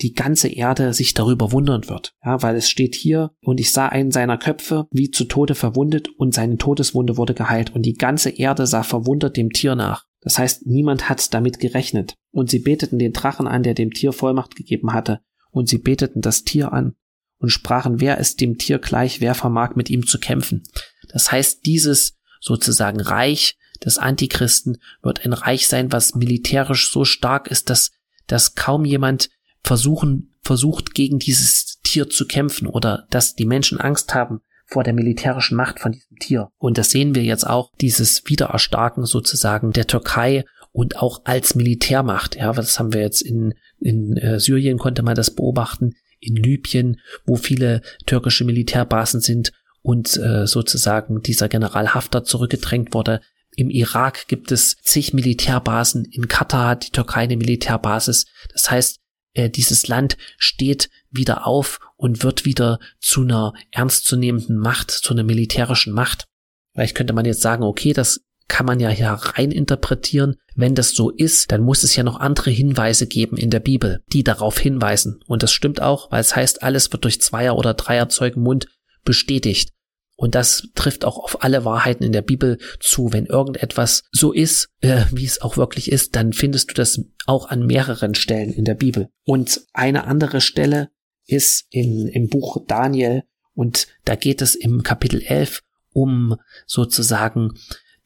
die 0.00 0.14
ganze 0.14 0.48
Erde 0.48 0.92
sich 0.94 1.14
darüber 1.14 1.52
wundern 1.52 1.88
wird. 1.88 2.14
Ja, 2.24 2.42
weil 2.42 2.56
es 2.56 2.70
steht 2.70 2.94
hier, 2.94 3.32
und 3.42 3.60
ich 3.60 3.70
sah 3.70 3.86
einen 3.86 4.10
seiner 4.10 4.38
Köpfe 4.38 4.86
wie 4.90 5.10
zu 5.10 5.24
Tode 5.24 5.54
verwundet 5.54 6.08
und 6.16 6.34
seine 6.34 6.56
Todeswunde 6.56 7.16
wurde 7.16 7.34
geheilt 7.34 7.74
und 7.74 7.82
die 7.82 7.94
ganze 7.94 8.30
Erde 8.30 8.66
sah 8.66 8.82
verwundert 8.82 9.36
dem 9.36 9.50
Tier 9.50 9.74
nach. 9.74 10.06
Das 10.22 10.38
heißt, 10.38 10.66
niemand 10.66 11.08
hat 11.08 11.32
damit 11.32 11.60
gerechnet. 11.60 12.14
Und 12.30 12.50
sie 12.50 12.58
beteten 12.58 12.98
den 12.98 13.12
Drachen 13.12 13.46
an, 13.46 13.62
der 13.62 13.74
dem 13.74 13.90
Tier 13.90 14.12
Vollmacht 14.12 14.54
gegeben 14.54 14.92
hatte. 14.92 15.20
Und 15.50 15.68
sie 15.68 15.78
beteten 15.78 16.20
das 16.20 16.44
Tier 16.44 16.72
an 16.72 16.94
und 17.40 17.48
sprachen, 17.48 18.00
wer 18.00 18.18
ist 18.18 18.40
dem 18.40 18.58
Tier 18.58 18.78
gleich, 18.78 19.20
wer 19.20 19.34
vermag 19.34 19.74
mit 19.74 19.90
ihm 19.90 20.06
zu 20.06 20.18
kämpfen. 20.20 20.62
Das 21.08 21.32
heißt, 21.32 21.66
dieses 21.66 22.18
sozusagen 22.40 23.00
Reich 23.00 23.58
des 23.84 23.98
Antichristen 23.98 24.78
wird 25.02 25.24
ein 25.24 25.32
Reich 25.32 25.66
sein, 25.66 25.90
was 25.90 26.14
militärisch 26.14 26.92
so 26.92 27.04
stark 27.04 27.48
ist, 27.50 27.70
dass, 27.70 27.90
dass 28.26 28.54
kaum 28.54 28.84
jemand 28.84 29.30
versuchen, 29.62 30.34
versucht, 30.42 30.94
gegen 30.94 31.18
dieses 31.18 31.80
Tier 31.82 32.08
zu 32.08 32.26
kämpfen 32.26 32.66
oder 32.66 33.06
dass 33.10 33.34
die 33.34 33.46
Menschen 33.46 33.80
Angst 33.80 34.14
haben 34.14 34.40
vor 34.66 34.84
der 34.84 34.92
militärischen 34.92 35.56
Macht 35.56 35.80
von 35.80 35.92
diesem 35.92 36.18
Tier. 36.18 36.50
Und 36.58 36.78
das 36.78 36.90
sehen 36.90 37.14
wir 37.14 37.24
jetzt 37.24 37.46
auch, 37.46 37.72
dieses 37.80 38.22
Wiedererstarken 38.26 39.04
sozusagen 39.04 39.72
der 39.72 39.86
Türkei 39.86 40.44
und 40.72 40.96
auch 40.98 41.22
als 41.24 41.54
Militärmacht. 41.54 42.36
Ja, 42.36 42.52
das 42.52 42.78
haben 42.78 42.92
wir 42.92 43.00
jetzt 43.00 43.22
in, 43.22 43.54
in 43.80 44.16
äh, 44.16 44.38
Syrien 44.38 44.78
konnte 44.78 45.02
man 45.02 45.16
das 45.16 45.34
beobachten, 45.34 45.94
in 46.20 46.36
Libyen, 46.36 47.00
wo 47.24 47.36
viele 47.36 47.82
türkische 48.06 48.44
Militärbasen 48.44 49.20
sind 49.20 49.52
und 49.82 50.16
äh, 50.16 50.46
sozusagen 50.46 51.22
dieser 51.22 51.48
General 51.48 51.94
Haftar 51.94 52.24
zurückgedrängt 52.24 52.94
wurde. 52.94 53.20
Im 53.56 53.70
Irak 53.70 54.28
gibt 54.28 54.52
es 54.52 54.76
zig 54.82 55.12
Militärbasen, 55.12 56.04
in 56.04 56.28
Katar 56.28 56.68
hat 56.68 56.86
die 56.86 56.92
Türkei 56.92 57.22
eine 57.22 57.36
Militärbasis. 57.36 58.26
Das 58.52 58.70
heißt, 58.70 59.00
äh, 59.34 59.50
dieses 59.50 59.88
Land 59.88 60.16
steht 60.38 60.90
wieder 61.10 61.46
auf 61.46 61.80
und 61.96 62.22
wird 62.22 62.44
wieder 62.44 62.78
zu 63.00 63.22
einer 63.22 63.52
ernstzunehmenden 63.70 64.56
Macht, 64.56 64.90
zu 64.90 65.12
einer 65.12 65.24
militärischen 65.24 65.92
Macht. 65.92 66.26
Vielleicht 66.72 66.96
könnte 66.96 67.12
man 67.12 67.24
jetzt 67.24 67.42
sagen, 67.42 67.64
okay, 67.64 67.92
das 67.92 68.20
kann 68.50 68.66
man 68.66 68.80
ja 68.80 68.90
hier 68.90 69.08
rein 69.08 69.52
interpretieren. 69.52 70.36
Wenn 70.54 70.74
das 70.74 70.90
so 70.90 71.08
ist, 71.08 71.52
dann 71.52 71.62
muss 71.62 71.84
es 71.84 71.96
ja 71.96 72.02
noch 72.02 72.20
andere 72.20 72.50
Hinweise 72.50 73.06
geben 73.06 73.36
in 73.38 73.48
der 73.48 73.60
Bibel, 73.60 74.02
die 74.12 74.24
darauf 74.24 74.58
hinweisen. 74.58 75.20
Und 75.26 75.42
das 75.42 75.52
stimmt 75.52 75.80
auch, 75.80 76.10
weil 76.10 76.20
es 76.20 76.36
heißt, 76.36 76.62
alles 76.62 76.92
wird 76.92 77.04
durch 77.04 77.22
Zweier- 77.22 77.56
oder 77.56 77.72
Dreierzeugenmund 77.72 78.66
bestätigt. 79.04 79.72
Und 80.16 80.34
das 80.34 80.68
trifft 80.74 81.06
auch 81.06 81.16
auf 81.16 81.42
alle 81.42 81.64
Wahrheiten 81.64 82.04
in 82.04 82.12
der 82.12 82.20
Bibel 82.20 82.58
zu. 82.80 83.12
Wenn 83.12 83.24
irgendetwas 83.24 84.02
so 84.10 84.32
ist, 84.32 84.68
äh, 84.80 85.04
wie 85.10 85.24
es 85.24 85.40
auch 85.40 85.56
wirklich 85.56 85.90
ist, 85.90 86.14
dann 86.16 86.34
findest 86.34 86.70
du 86.70 86.74
das 86.74 87.00
auch 87.24 87.48
an 87.48 87.64
mehreren 87.64 88.14
Stellen 88.14 88.52
in 88.52 88.66
der 88.66 88.74
Bibel. 88.74 89.08
Und 89.24 89.62
eine 89.72 90.04
andere 90.04 90.42
Stelle 90.42 90.90
ist 91.24 91.66
in, 91.70 92.08
im 92.08 92.28
Buch 92.28 92.58
Daniel 92.66 93.22
und 93.54 93.86
da 94.04 94.16
geht 94.16 94.42
es 94.42 94.54
im 94.56 94.82
Kapitel 94.82 95.22
11 95.22 95.62
um 95.92 96.36
sozusagen 96.66 97.54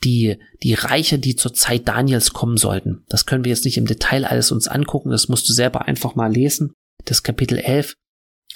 die, 0.04 0.38
die 0.62 0.74
Reiche, 0.74 1.18
die 1.18 1.36
zur 1.36 1.54
Zeit 1.54 1.88
Daniels 1.88 2.32
kommen 2.32 2.56
sollten. 2.56 3.04
Das 3.08 3.26
können 3.26 3.44
wir 3.44 3.50
jetzt 3.50 3.64
nicht 3.64 3.78
im 3.78 3.86
Detail 3.86 4.24
alles 4.24 4.52
uns 4.52 4.68
angucken, 4.68 5.10
das 5.10 5.28
musst 5.28 5.48
du 5.48 5.52
selber 5.52 5.86
einfach 5.86 6.14
mal 6.14 6.32
lesen. 6.32 6.72
Das 7.04 7.22
Kapitel 7.22 7.58
11 7.58 7.96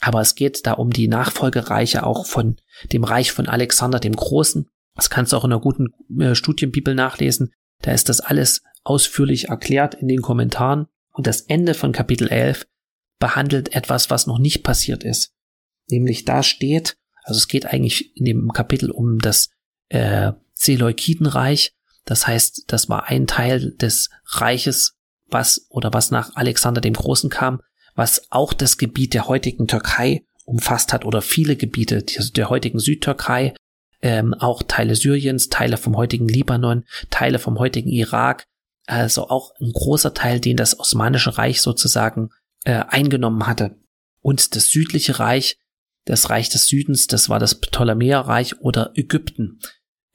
aber 0.00 0.20
es 0.20 0.34
geht 0.34 0.66
da 0.66 0.72
um 0.72 0.90
die 0.90 1.08
Nachfolgereiche 1.08 2.04
auch 2.04 2.26
von 2.26 2.56
dem 2.92 3.04
Reich 3.04 3.32
von 3.32 3.48
Alexander 3.48 3.98
dem 3.98 4.14
Großen. 4.14 4.68
Das 4.94 5.10
kannst 5.10 5.32
du 5.32 5.36
auch 5.36 5.44
in 5.44 5.52
einer 5.52 5.60
guten 5.60 5.88
äh, 6.20 6.34
Studienbibel 6.34 6.94
nachlesen. 6.94 7.52
Da 7.82 7.92
ist 7.92 8.08
das 8.08 8.20
alles 8.20 8.62
ausführlich 8.84 9.48
erklärt 9.48 9.94
in 9.94 10.08
den 10.08 10.22
Kommentaren. 10.22 10.86
Und 11.12 11.26
das 11.26 11.42
Ende 11.42 11.74
von 11.74 11.92
Kapitel 11.92 12.28
11 12.28 12.66
behandelt 13.18 13.74
etwas, 13.74 14.10
was 14.10 14.26
noch 14.26 14.38
nicht 14.38 14.62
passiert 14.62 15.02
ist. 15.02 15.32
Nämlich 15.90 16.24
da 16.24 16.42
steht, 16.42 16.96
also 17.24 17.38
es 17.38 17.48
geht 17.48 17.66
eigentlich 17.66 18.16
in 18.16 18.24
dem 18.24 18.52
Kapitel 18.52 18.90
um 18.90 19.18
das 19.18 19.50
äh, 19.88 20.32
Seleukidenreich. 20.58 21.72
Das 22.04 22.26
heißt, 22.26 22.64
das 22.68 22.88
war 22.88 23.08
ein 23.08 23.26
Teil 23.26 23.72
des 23.72 24.10
Reiches, 24.26 24.94
was 25.26 25.66
oder 25.68 25.92
was 25.92 26.10
nach 26.10 26.36
Alexander 26.36 26.80
dem 26.80 26.94
Großen 26.94 27.28
kam 27.28 27.60
was 27.98 28.30
auch 28.30 28.52
das 28.52 28.78
Gebiet 28.78 29.12
der 29.12 29.26
heutigen 29.26 29.66
Türkei 29.66 30.24
umfasst 30.44 30.92
hat 30.92 31.04
oder 31.04 31.20
viele 31.20 31.56
Gebiete 31.56 32.04
der 32.04 32.48
heutigen 32.48 32.78
Südtürkei, 32.78 33.54
ähm, 34.00 34.34
auch 34.34 34.62
Teile 34.62 34.94
Syriens, 34.94 35.48
Teile 35.48 35.76
vom 35.76 35.96
heutigen 35.96 36.28
Libanon, 36.28 36.84
Teile 37.10 37.40
vom 37.40 37.58
heutigen 37.58 37.90
Irak, 37.90 38.44
also 38.86 39.28
auch 39.28 39.52
ein 39.60 39.72
großer 39.72 40.14
Teil, 40.14 40.38
den 40.38 40.56
das 40.56 40.78
Osmanische 40.78 41.36
Reich 41.36 41.60
sozusagen 41.60 42.30
äh, 42.64 42.84
eingenommen 42.88 43.48
hatte. 43.48 43.76
Und 44.20 44.54
das 44.54 44.70
südliche 44.70 45.18
Reich, 45.18 45.58
das 46.04 46.30
Reich 46.30 46.48
des 46.48 46.68
Südens, 46.68 47.08
das 47.08 47.28
war 47.28 47.40
das 47.40 47.56
Ptolemäerreich 47.56 48.60
oder 48.60 48.92
Ägypten. 48.94 49.58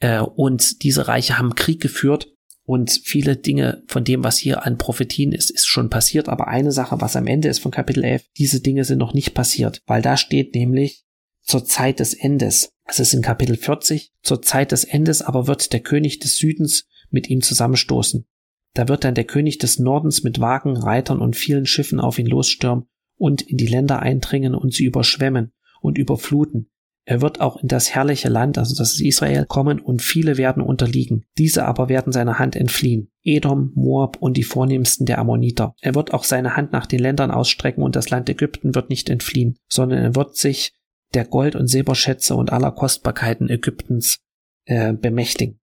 Äh, 0.04 0.20
und 0.20 0.82
diese 0.82 1.08
Reiche 1.08 1.38
haben 1.38 1.54
Krieg 1.54 1.80
geführt 1.80 2.30
und 2.64 2.90
viele 3.04 3.38
Dinge 3.38 3.82
von 3.86 4.04
dem, 4.04 4.22
was 4.22 4.36
hier 4.36 4.66
an 4.66 4.76
Prophetien 4.76 5.32
ist, 5.32 5.50
ist 5.50 5.66
schon 5.66 5.88
passiert. 5.88 6.28
Aber 6.28 6.46
eine 6.46 6.72
Sache, 6.72 7.00
was 7.00 7.16
am 7.16 7.26
Ende 7.26 7.48
ist 7.48 7.60
von 7.60 7.70
Kapitel 7.70 8.04
11, 8.04 8.26
diese 8.36 8.60
Dinge 8.60 8.84
sind 8.84 8.98
noch 8.98 9.14
nicht 9.14 9.32
passiert. 9.32 9.80
Weil 9.86 10.02
da 10.02 10.18
steht 10.18 10.54
nämlich 10.54 11.06
zur 11.40 11.64
Zeit 11.64 12.00
des 12.00 12.12
Endes. 12.12 12.74
Es 12.84 13.00
ist 13.00 13.14
in 13.14 13.22
Kapitel 13.22 13.56
40. 13.56 14.12
Zur 14.22 14.42
Zeit 14.42 14.72
des 14.72 14.84
Endes 14.84 15.22
aber 15.22 15.46
wird 15.46 15.72
der 15.72 15.80
König 15.80 16.18
des 16.18 16.36
Südens 16.36 16.86
mit 17.08 17.30
ihm 17.30 17.40
zusammenstoßen. 17.40 18.26
Da 18.74 18.88
wird 18.88 19.04
dann 19.04 19.14
der 19.14 19.24
König 19.24 19.56
des 19.56 19.78
Nordens 19.78 20.22
mit 20.22 20.38
Wagen, 20.38 20.76
Reitern 20.76 21.20
und 21.20 21.34
vielen 21.34 21.64
Schiffen 21.64 21.98
auf 21.98 22.18
ihn 22.18 22.26
losstürmen 22.26 22.84
und 23.16 23.40
in 23.40 23.56
die 23.56 23.66
Länder 23.66 24.00
eindringen 24.00 24.54
und 24.54 24.74
sie 24.74 24.84
überschwemmen 24.84 25.52
und 25.80 25.96
überfluten. 25.96 26.68
Er 27.06 27.20
wird 27.20 27.40
auch 27.40 27.60
in 27.60 27.68
das 27.68 27.94
herrliche 27.94 28.30
Land, 28.30 28.56
also 28.56 28.74
das 28.74 28.94
ist 28.94 29.02
Israel, 29.02 29.44
kommen 29.44 29.78
und 29.78 30.00
viele 30.00 30.38
werden 30.38 30.62
unterliegen. 30.62 31.26
Diese 31.36 31.66
aber 31.66 31.90
werden 31.90 32.12
seiner 32.12 32.38
Hand 32.38 32.56
entfliehen. 32.56 33.10
Edom, 33.22 33.72
Moab 33.74 34.16
und 34.20 34.38
die 34.38 34.42
vornehmsten 34.42 35.04
der 35.04 35.18
Ammoniter. 35.18 35.74
Er 35.82 35.94
wird 35.94 36.14
auch 36.14 36.24
seine 36.24 36.56
Hand 36.56 36.72
nach 36.72 36.86
den 36.86 37.00
Ländern 37.00 37.30
ausstrecken 37.30 37.82
und 37.82 37.94
das 37.94 38.08
Land 38.08 38.30
Ägypten 38.30 38.74
wird 38.74 38.88
nicht 38.88 39.10
entfliehen, 39.10 39.58
sondern 39.68 39.98
er 39.98 40.16
wird 40.16 40.36
sich 40.36 40.72
der 41.12 41.26
Gold- 41.26 41.56
und 41.56 41.68
Silberschätze 41.68 42.34
und 42.34 42.52
aller 42.52 42.72
Kostbarkeiten 42.72 43.50
Ägyptens 43.50 44.20
äh, 44.64 44.94
bemächtigen. 44.94 45.60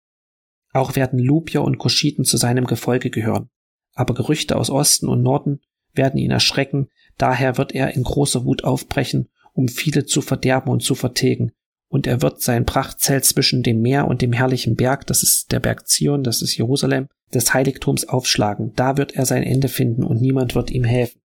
Auch 0.74 0.96
werden 0.96 1.20
Lupier 1.20 1.64
und 1.64 1.80
Kuschiten 1.80 2.24
zu 2.24 2.38
seinem 2.38 2.66
Gefolge 2.66 3.10
gehören. 3.10 3.50
Aber 3.94 4.14
Gerüchte 4.14 4.56
aus 4.56 4.70
Osten 4.70 5.08
und 5.08 5.24
Norden 5.24 5.60
werden 5.94 6.20
ihn 6.20 6.32
erschrecken, 6.32 6.88
daher 7.18 7.58
wird 7.58 7.74
er 7.74 7.96
in 7.96 8.04
großer 8.04 8.46
Wut 8.46 8.64
aufbrechen 8.64 9.30
um 9.53 9.67
viele 9.67 10.05
zu 10.05 10.22
verderben 10.22 10.72
und 10.72 10.84
zu 10.84 10.96
vertilgen. 10.96 11.51
Und 11.89 12.08
er 12.08 12.22
wird 12.22 12.41
sein 12.41 12.65
Prachtzelt 12.65 13.25
zwischen 13.25 13.63
dem 13.63 13.81
Meer 13.81 14.08
und 14.08 14.22
dem 14.22 14.31
herrlichen 14.31 14.75
Berg, 14.75 15.05
das 15.08 15.24
ist 15.24 15.51
der 15.51 15.60
Berg 15.60 15.88
Zion, 15.88 16.24
das 16.24 16.41
ist 16.41 16.55
Jerusalem, 16.55 17.08
des 17.34 17.53
Heiligtums 17.53 18.08
aufschlagen. 18.08 18.72
Da 18.75 18.98
wird 18.98 19.15
er 19.15 19.25
sein 19.25 19.43
Ende 19.43 19.67
finden 19.67 20.03
und 20.03 20.22
niemand 20.22 20.55
wird 20.55 20.72
ihm 20.72 20.86
helfen. 20.86 21.22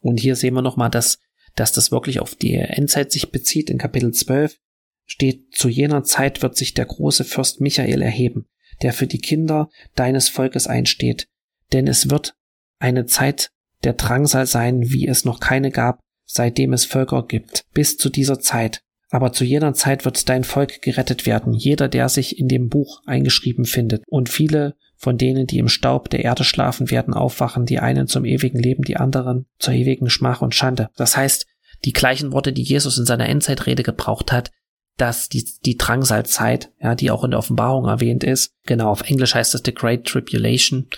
Und 0.00 0.20
hier 0.20 0.36
sehen 0.36 0.54
wir 0.54 0.62
nochmal, 0.62 0.90
dass, 0.90 1.20
dass 1.54 1.72
das 1.72 1.90
wirklich 1.90 2.20
auf 2.20 2.34
die 2.34 2.54
Endzeit 2.54 3.12
sich 3.12 3.30
bezieht. 3.30 3.70
In 3.70 3.78
Kapitel 3.78 4.12
12 4.12 4.58
steht, 5.06 5.54
zu 5.54 5.68
jener 5.68 6.04
Zeit 6.04 6.42
wird 6.42 6.56
sich 6.56 6.74
der 6.74 6.86
große 6.86 7.24
Fürst 7.24 7.60
Michael 7.60 8.02
erheben, 8.02 8.46
der 8.82 8.92
für 8.92 9.06
die 9.06 9.20
Kinder 9.20 9.70
deines 9.94 10.28
Volkes 10.28 10.66
einsteht. 10.66 11.28
Denn 11.72 11.86
es 11.86 12.10
wird 12.10 12.34
eine 12.78 13.06
Zeit 13.06 13.50
der 13.84 13.94
Drangsal 13.94 14.46
sein, 14.46 14.90
wie 14.90 15.06
es 15.06 15.24
noch 15.24 15.40
keine 15.40 15.70
gab, 15.70 16.00
seitdem 16.32 16.72
es 16.72 16.84
Völker 16.84 17.24
gibt, 17.26 17.64
bis 17.72 17.96
zu 17.96 18.08
dieser 18.08 18.40
Zeit. 18.40 18.82
Aber 19.10 19.32
zu 19.32 19.44
jener 19.44 19.74
Zeit 19.74 20.04
wird 20.04 20.28
dein 20.28 20.44
Volk 20.44 20.82
gerettet 20.82 21.26
werden, 21.26 21.52
jeder, 21.52 21.88
der 21.88 22.08
sich 22.08 22.38
in 22.38 22.46
dem 22.46 22.68
Buch 22.68 23.02
eingeschrieben 23.06 23.64
findet. 23.64 24.04
Und 24.06 24.28
viele 24.28 24.76
von 24.96 25.18
denen, 25.18 25.46
die 25.46 25.58
im 25.58 25.68
Staub 25.68 26.10
der 26.10 26.24
Erde 26.24 26.44
schlafen, 26.44 26.90
werden 26.90 27.14
aufwachen, 27.14 27.66
die 27.66 27.80
einen 27.80 28.06
zum 28.06 28.24
ewigen 28.24 28.58
Leben, 28.58 28.84
die 28.84 28.98
anderen 28.98 29.46
zur 29.58 29.74
ewigen 29.74 30.10
Schmach 30.10 30.42
und 30.42 30.54
Schande. 30.54 30.90
Das 30.96 31.16
heißt, 31.16 31.46
die 31.84 31.92
gleichen 31.92 32.32
Worte, 32.32 32.52
die 32.52 32.62
Jesus 32.62 32.98
in 32.98 33.06
seiner 33.06 33.28
Endzeitrede 33.28 33.82
gebraucht 33.82 34.30
hat, 34.30 34.52
dass 34.98 35.28
die, 35.28 35.48
die 35.64 35.78
Drangsalzeit, 35.78 36.70
ja, 36.80 36.94
die 36.94 37.10
auch 37.10 37.24
in 37.24 37.30
der 37.30 37.38
Offenbarung 37.38 37.86
erwähnt 37.86 38.22
ist, 38.22 38.52
genau, 38.66 38.90
auf 38.90 39.08
Englisch 39.08 39.34
heißt 39.34 39.54
das 39.54 39.62
The 39.64 39.74
Great 39.74 40.04
Tribulation 40.04 40.88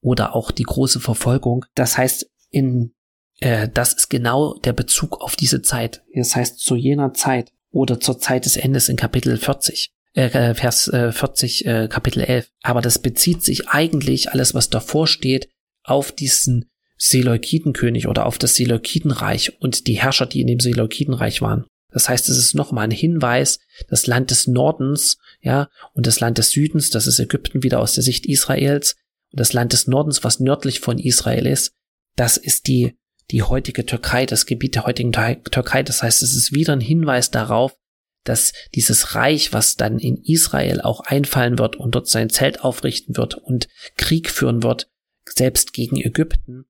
oder 0.00 0.36
auch 0.36 0.52
die 0.52 0.62
große 0.62 1.00
Verfolgung. 1.00 1.64
Das 1.74 1.98
heißt, 1.98 2.30
in 2.50 2.94
äh, 3.40 3.68
das 3.72 3.92
ist 3.92 4.08
genau 4.08 4.54
der 4.58 4.72
Bezug 4.72 5.20
auf 5.20 5.36
diese 5.36 5.62
Zeit. 5.62 6.02
Das 6.14 6.34
heißt, 6.34 6.58
zu 6.58 6.76
jener 6.76 7.14
Zeit 7.14 7.52
oder 7.70 8.00
zur 8.00 8.18
Zeit 8.18 8.44
des 8.44 8.56
Endes 8.56 8.88
in 8.88 8.96
Kapitel 8.96 9.36
40. 9.36 9.90
Äh, 10.14 10.26
äh, 10.50 10.54
Vers 10.54 10.88
äh, 10.88 11.12
40, 11.12 11.66
äh, 11.66 11.88
Kapitel 11.88 12.22
11. 12.22 12.50
Aber 12.62 12.80
das 12.80 12.98
bezieht 12.98 13.44
sich 13.44 13.68
eigentlich, 13.68 14.32
alles 14.32 14.54
was 14.54 14.70
davor 14.70 15.06
steht, 15.06 15.48
auf 15.84 16.12
diesen 16.12 16.70
Seleukidenkönig 16.96 18.08
oder 18.08 18.26
auf 18.26 18.38
das 18.38 18.56
Seleukidenreich 18.56 19.60
und 19.60 19.86
die 19.86 20.00
Herrscher, 20.00 20.26
die 20.26 20.40
in 20.40 20.48
dem 20.48 20.60
Seleukidenreich 20.60 21.40
waren. 21.40 21.66
Das 21.90 22.08
heißt, 22.08 22.28
es 22.28 22.36
ist 22.36 22.54
nochmal 22.54 22.84
ein 22.84 22.90
Hinweis, 22.90 23.60
das 23.88 24.06
Land 24.06 24.30
des 24.30 24.46
Nordens, 24.46 25.18
ja, 25.40 25.68
und 25.94 26.06
das 26.06 26.20
Land 26.20 26.38
des 26.38 26.50
Südens, 26.50 26.90
das 26.90 27.06
ist 27.06 27.18
Ägypten 27.18 27.62
wieder 27.62 27.80
aus 27.80 27.94
der 27.94 28.02
Sicht 28.02 28.26
Israels, 28.26 28.96
und 29.30 29.40
das 29.40 29.52
Land 29.52 29.72
des 29.72 29.86
Nordens, 29.86 30.24
was 30.24 30.40
nördlich 30.40 30.80
von 30.80 30.98
Israel 30.98 31.46
ist, 31.46 31.72
das 32.16 32.36
ist 32.36 32.66
die, 32.66 32.97
die 33.30 33.42
heutige 33.42 33.84
Türkei, 33.84 34.26
das 34.26 34.46
Gebiet 34.46 34.74
der 34.74 34.86
heutigen 34.86 35.12
Türkei. 35.12 35.82
Das 35.82 36.02
heißt, 36.02 36.22
es 36.22 36.34
ist 36.34 36.52
wieder 36.52 36.72
ein 36.72 36.80
Hinweis 36.80 37.30
darauf, 37.30 37.76
dass 38.24 38.52
dieses 38.74 39.14
Reich, 39.14 39.52
was 39.52 39.76
dann 39.76 39.98
in 39.98 40.22
Israel 40.22 40.80
auch 40.80 41.00
einfallen 41.00 41.58
wird 41.58 41.76
und 41.76 41.94
dort 41.94 42.08
sein 42.08 42.30
Zelt 42.30 42.62
aufrichten 42.62 43.16
wird 43.16 43.34
und 43.34 43.68
Krieg 43.96 44.30
führen 44.30 44.62
wird, 44.62 44.90
selbst 45.26 45.72
gegen 45.72 45.96
Ägypten, 45.96 46.66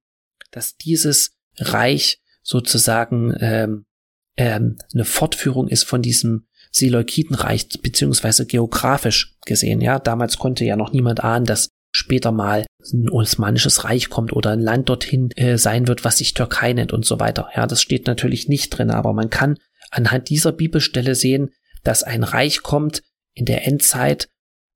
dass 0.50 0.77
dieses 0.77 1.37
Reich 1.57 2.21
sozusagen 2.43 3.35
ähm, 3.41 3.87
ähm, 4.37 4.79
eine 4.93 5.05
Fortführung 5.05 5.69
ist 5.69 5.85
von 5.85 6.03
diesem 6.03 6.47
Seleukitenreich, 6.71 7.69
beziehungsweise 7.83 8.47
geografisch 8.47 9.37
gesehen. 9.45 9.81
Ja, 9.81 9.99
damals 9.99 10.38
konnte 10.38 10.65
ja 10.65 10.77
noch 10.77 10.93
niemand 10.93 11.25
ahnen, 11.25 11.45
dass 11.45 11.71
später 11.90 12.33
mal 12.33 12.66
ein 12.92 13.09
osmanisches 13.09 13.85
Reich 13.85 14.09
kommt 14.09 14.33
oder 14.33 14.50
ein 14.50 14.61
Land 14.61 14.88
dorthin 14.88 15.30
äh, 15.33 15.59
sein 15.59 15.88
wird, 15.88 16.04
was 16.04 16.18
sich 16.18 16.35
Türkei 16.35 16.73
nennt 16.73 16.92
und 16.92 17.04
so 17.04 17.18
weiter. 17.21 17.49
Ja, 17.54 17.66
das 17.66 17.83
steht 17.83 18.07
natürlich 18.07 18.49
nicht 18.49 18.71
drin, 18.71 18.90
aber 18.90 19.12
man 19.12 19.30
kann 19.30 19.59
anhand 19.90 20.28
dieser 20.28 20.52
Bibelstelle 20.52 21.14
sehen, 21.14 21.50
dass 21.83 22.02
ein 22.02 22.23
Reich 22.23 22.62
kommt 22.62 23.02
in 23.35 23.47
der 23.47 23.66
Endzeit, 23.66 24.28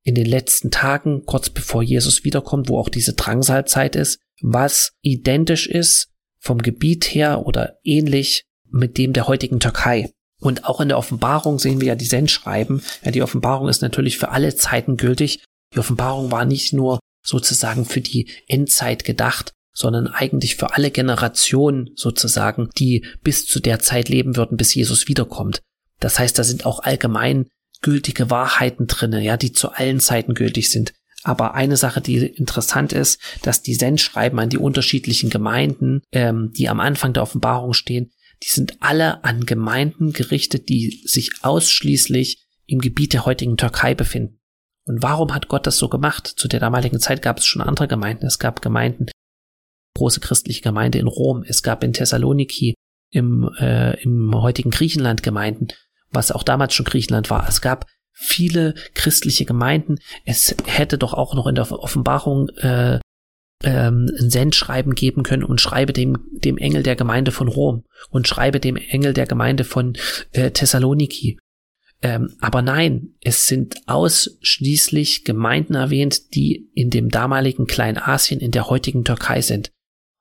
in 0.05 0.15
den 0.15 0.27
letzten 0.27 0.71
Tagen, 0.71 1.25
kurz 1.27 1.51
bevor 1.51 1.83
Jesus 1.83 2.25
wiederkommt, 2.25 2.69
wo 2.69 2.79
auch 2.79 2.89
diese 2.89 3.13
Drangsalzeit 3.13 3.95
ist, 3.95 4.21
was 4.41 4.93
identisch 5.01 5.67
ist 5.67 6.09
vom 6.39 6.59
Gebiet 6.59 7.05
her 7.05 7.47
oder 7.47 7.79
ähnlich 7.85 8.45
mit 8.69 8.99
dem 8.99 9.13
der 9.13 9.29
heutigen 9.29 9.61
Türkei. 9.61 10.11
Und 10.41 10.65
auch 10.65 10.81
in 10.81 10.89
der 10.89 10.99
Offenbarung 10.99 11.61
sehen 11.61 11.81
wir 11.81 11.89
ja 11.89 11.95
die 11.95 12.05
Sendschreiben. 12.05 12.83
Ja, 13.05 13.13
die 13.13 13.23
Offenbarung 13.23 13.69
ist 13.69 13.81
natürlich 13.81 14.19
für 14.19 14.31
alle 14.31 14.57
Zeiten 14.57 14.97
gültig. 14.97 15.45
Die 15.75 15.79
Offenbarung 15.79 16.31
war 16.31 16.45
nicht 16.45 16.73
nur 16.73 16.99
sozusagen 17.25 17.85
für 17.85 18.01
die 18.01 18.29
Endzeit 18.47 19.05
gedacht, 19.05 19.53
sondern 19.75 20.07
eigentlich 20.07 20.57
für 20.57 20.75
alle 20.75 20.91
Generationen 20.91 21.91
sozusagen, 21.95 22.69
die 22.79 23.07
bis 23.23 23.47
zu 23.47 23.61
der 23.61 23.79
Zeit 23.79 24.09
leben 24.09 24.37
würden, 24.37 24.57
bis 24.57 24.75
Jesus 24.75 25.09
wiederkommt. 25.09 25.63
Das 26.01 26.19
heißt, 26.19 26.39
da 26.39 26.45
sind 26.45 26.67
auch 26.67 26.81
allgemein 26.81 27.47
gültige 27.81 28.31
Wahrheiten 28.31 28.87
drinne, 28.87 29.23
ja, 29.23 29.37
die 29.37 29.53
zu 29.53 29.71
allen 29.71 30.01
Zeiten 30.01 30.35
gültig 30.35 30.71
sind. 30.71 30.93
Aber 31.25 31.55
eine 31.55 31.77
Sache, 31.77 32.01
die 32.01 32.17
interessant 32.17 32.93
ist, 32.93 33.21
dass 33.43 33.63
die 33.63 33.75
Sendschreiben 33.75 34.39
an 34.39 34.49
die 34.49 34.59
unterschiedlichen 34.59 35.31
Gemeinden, 35.31 36.03
ähm, 36.13 36.53
die 36.57 36.69
am 36.69 36.81
Anfang 36.81 37.13
der 37.13 37.23
Offenbarung 37.23 37.73
stehen, 37.75 38.11
die 38.43 38.49
sind 38.49 38.83
alle 38.83 39.23
an 39.25 39.47
Gemeinden 39.47 40.13
gerichtet, 40.13 40.69
die 40.69 41.03
sich 41.07 41.31
ausschließlich 41.43 42.45
im 42.67 42.81
Gebiet 42.81 43.13
der 43.13 43.25
heutigen 43.25 43.57
Türkei 43.57 43.95
befinden. 43.95 44.42
Und 44.85 45.03
warum 45.03 45.35
hat 45.35 45.49
Gott 45.49 45.67
das 45.67 45.79
so 45.79 45.89
gemacht? 45.89 46.27
Zu 46.27 46.49
der 46.49 46.61
damaligen 46.61 46.99
Zeit 46.99 47.23
gab 47.23 47.39
es 47.39 47.47
schon 47.47 47.63
andere 47.63 47.89
Gemeinden. 47.89 48.27
Es 48.27 48.39
gab 48.39 48.63
Gemeinden, 48.63 49.07
große 49.97 50.21
christliche 50.21 50.63
Gemeinde 50.63 50.99
in 50.99 51.07
Rom. 51.07 51.45
Es 51.47 51.63
gab 51.63 51.85
in 51.85 51.93
Thessaloniki 51.93 52.75
im, 53.11 53.49
äh, 53.59 54.01
im 54.03 54.35
heutigen 54.35 54.71
Griechenland 54.71 55.23
Gemeinden, 55.23 55.69
was 56.11 56.33
auch 56.33 56.43
damals 56.43 56.75
schon 56.75 56.87
Griechenland 56.87 57.31
war. 57.31 57.47
Es 57.49 57.61
gab 57.61 57.87
viele 58.13 58.75
christliche 58.95 59.45
Gemeinden. 59.45 59.99
Es 60.25 60.57
hätte 60.67 60.99
doch 60.99 61.15
auch 61.15 61.35
noch 61.35 61.47
in 61.47 61.55
der 61.55 61.71
Offenbarung 61.71 62.49
äh, 62.57 62.99
ähm, 63.65 64.11
ein 64.19 64.31
Sendschreiben 64.31 64.95
geben 64.95 65.23
können 65.23 65.45
und 65.45 65.61
schreibe 65.61 65.93
dem, 65.93 66.19
dem 66.33 66.59
Engel 66.59 66.83
der 66.83 66.97
Gemeinde 66.97 67.31
von 67.31 67.49
Rom 67.49 67.85
und 68.11 68.27
schreibe 68.27 68.61
dem 68.61 68.77
Engel 68.77 69.15
der 69.15 69.27
Gemeinde 69.27 69.65
von 69.65 69.97
äh, 70.33 70.51
Thessaloniki 70.51 71.39
ähm, 72.03 72.35
aber 72.41 72.63
nein, 72.63 73.15
es 73.21 73.47
sind 73.47 73.77
ausschließlich 73.87 75.25
Gemeinden 75.25 75.75
erwähnt, 75.75 76.35
die 76.35 76.69
in 76.75 76.91
dem 76.91 77.11
damaligen 77.11 77.67
Kleinasien 77.67 78.41
in 78.41 78.51
der 78.51 78.69
heutigen 78.69 79.05
Türkei 79.05 79.41
sind. 79.41 79.71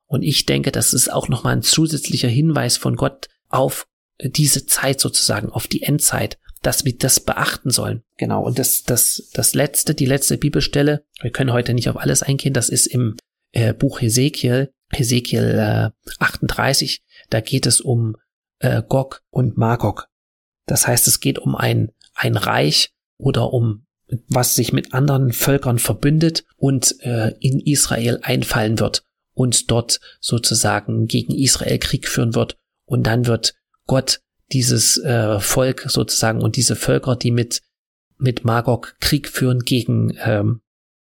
Und 0.06 0.22
ich 0.22 0.46
denke, 0.46 0.72
das 0.72 0.94
ist 0.94 1.12
auch 1.12 1.28
nochmal 1.28 1.56
ein 1.56 1.64
zusätzlicher 1.64 2.28
Hinweis 2.28 2.78
von 2.78 2.96
Gott 2.96 3.30
auf 3.50 3.88
diese 4.24 4.68
Zeit 4.68 5.00
sozusagen, 5.00 5.50
auf 5.50 5.68
die 5.68 5.82
Endzeit, 5.82 6.38
dass 6.62 6.86
wir 6.86 6.96
das 6.96 7.20
beachten 7.20 7.72
sollen. 7.72 8.04
Genau. 8.18 8.44
Und 8.44 8.60
das, 8.60 8.84
das, 8.84 9.32
das 9.34 9.56
letzte, 9.56 9.96
die 9.96 10.06
letzte 10.06 10.38
Bibelstelle, 10.38 11.04
wir 11.22 11.32
können 11.32 11.54
heute 11.54 11.74
nicht 11.74 11.90
auf 11.90 11.98
alles 11.98 12.22
eingehen, 12.22 12.54
das 12.54 12.70
ist 12.70 12.86
im 12.86 13.18
äh, 13.54 13.74
Buch 13.74 14.02
Hesekiel, 14.02 14.72
Hesekiel 14.92 15.58
äh, 15.58 15.90
38, 16.20 17.02
da 17.32 17.42
geht 17.42 17.66
es 17.66 17.82
um 17.82 18.18
äh, 18.60 18.84
Gog 18.88 19.24
und 19.32 19.58
Magog. 19.58 20.11
Das 20.66 20.88
heißt, 20.88 21.08
es 21.08 21.20
geht 21.20 21.40
um 21.40 21.56
ein, 21.56 21.92
ein 22.14 22.38
Reich 22.38 22.94
oder 23.18 23.54
um 23.54 23.86
was 24.28 24.56
sich 24.56 24.74
mit 24.74 24.94
anderen 24.94 25.32
Völkern 25.32 25.80
verbündet 25.80 26.44
und 26.58 27.02
äh, 27.02 27.34
in 27.40 27.60
Israel 27.60 28.20
einfallen 28.24 28.80
wird 28.80 29.04
und 29.34 29.72
dort 29.72 30.00
sozusagen 30.20 31.08
gegen 31.08 31.34
Israel 31.34 31.80
Krieg 31.80 32.08
führen 32.08 32.36
wird. 32.36 32.58
Und 32.86 33.04
dann 33.04 33.26
wird 33.26 33.56
Gott 33.88 34.22
dieses 34.52 34.98
äh, 34.98 35.40
Volk 35.40 35.86
sozusagen 35.88 36.42
und 36.42 36.58
diese 36.58 36.76
Völker, 36.76 37.16
die 37.16 37.32
mit, 37.32 37.62
mit 38.18 38.44
Magog 38.44 38.96
Krieg 39.00 39.30
führen 39.30 39.60
gegen 39.60 40.18
ähm, 40.24 40.62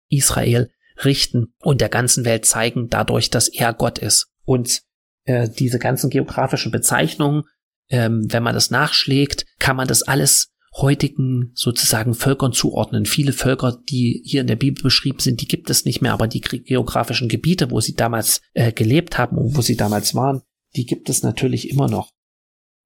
Israel, 0.10 0.72
richten 1.04 1.54
und 1.60 1.82
der 1.82 1.90
ganzen 1.90 2.26
Welt 2.26 2.46
zeigen 2.46 2.90
dadurch, 2.90 3.30
dass 3.30 3.48
er 3.48 3.74
Gott 3.74 4.00
ist. 4.00 4.32
Und 4.44 4.82
äh, 5.26 5.48
diese 5.48 5.78
ganzen 5.78 6.10
geografischen 6.10 6.72
Bezeichnungen 6.72 7.44
ähm, 7.90 8.26
wenn 8.30 8.44
man 8.44 8.54
das 8.54 8.72
nachschlägt, 8.72 9.46
kann 9.60 9.76
man 9.76 9.88
das 9.88 10.04
alles 10.04 10.54
heutigen 10.76 11.52
sozusagen 11.56 12.14
Völkern 12.14 12.54
zuordnen. 12.54 13.06
Viele 13.06 13.34
Völker, 13.34 13.80
die 13.90 14.22
hier 14.24 14.42
in 14.42 14.48
der 14.48 14.56
Bibel 14.56 14.84
beschrieben 14.84 15.20
sind, 15.20 15.42
die 15.42 15.48
gibt 15.48 15.70
es 15.70 15.86
nicht 15.86 16.02
mehr, 16.02 16.14
aber 16.14 16.28
die 16.28 16.42
geografischen 16.42 17.30
Gebiete, 17.30 17.72
wo 17.72 17.82
sie 17.82 17.96
damals 17.96 18.42
äh, 18.54 18.72
gelebt 18.72 19.18
haben 19.18 19.38
und 19.38 19.58
wo 19.58 19.62
sie 19.62 19.76
damals 19.76 20.14
waren, 20.14 20.42
die 20.76 20.86
gibt 20.86 21.10
es 21.10 21.24
natürlich 21.24 21.70
immer 21.70 21.90
noch. 21.90 22.12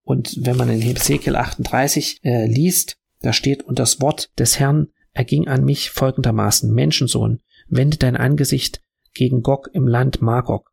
Und 0.03 0.35
wenn 0.45 0.57
man 0.57 0.69
in 0.69 0.81
Hesekiel 0.81 1.35
38 1.35 2.19
äh, 2.23 2.47
liest, 2.47 2.97
da 3.21 3.33
steht, 3.33 3.63
und 3.63 3.77
das 3.77 4.01
Wort 4.01 4.31
des 4.39 4.59
Herrn 4.59 4.87
erging 5.13 5.47
an 5.47 5.63
mich 5.63 5.91
folgendermaßen, 5.91 6.73
Menschensohn, 6.73 7.41
wende 7.67 7.97
dein 7.97 8.17
Angesicht 8.17 8.81
gegen 9.13 9.41
Gog 9.41 9.69
im 9.73 9.87
Land 9.87 10.21
Magog, 10.21 10.71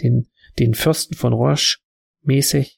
den, 0.00 0.28
den 0.58 0.74
Fürsten 0.74 1.16
von 1.16 1.32
Rosh, 1.32 1.80
mäßig 2.22 2.75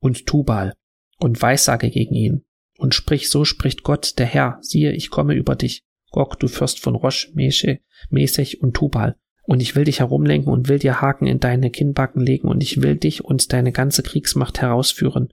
und 0.00 0.26
Tubal 0.26 0.74
und 1.18 1.40
weissage 1.42 1.90
gegen 1.90 2.14
ihn 2.14 2.44
und 2.78 2.94
sprich, 2.94 3.28
so 3.28 3.44
spricht 3.44 3.82
Gott, 3.82 4.18
der 4.18 4.26
Herr, 4.26 4.58
siehe, 4.60 4.92
ich 4.92 5.10
komme 5.10 5.34
über 5.34 5.56
dich, 5.56 5.82
Gog, 6.10 6.38
du 6.38 6.48
Fürst 6.48 6.80
von 6.80 6.94
Rosh, 6.94 7.32
Mesche, 7.34 7.80
Mesech 8.08 8.62
und 8.62 8.74
Tubal. 8.74 9.16
Und 9.42 9.60
ich 9.60 9.76
will 9.76 9.84
dich 9.84 10.00
herumlenken 10.00 10.52
und 10.52 10.68
will 10.68 10.78
dir 10.78 11.00
Haken 11.00 11.26
in 11.26 11.40
deine 11.40 11.70
Kinnbacken 11.70 12.20
legen 12.22 12.48
und 12.48 12.62
ich 12.62 12.82
will 12.82 12.96
dich 12.96 13.24
und 13.24 13.52
deine 13.52 13.72
ganze 13.72 14.02
Kriegsmacht 14.02 14.60
herausführen. 14.60 15.32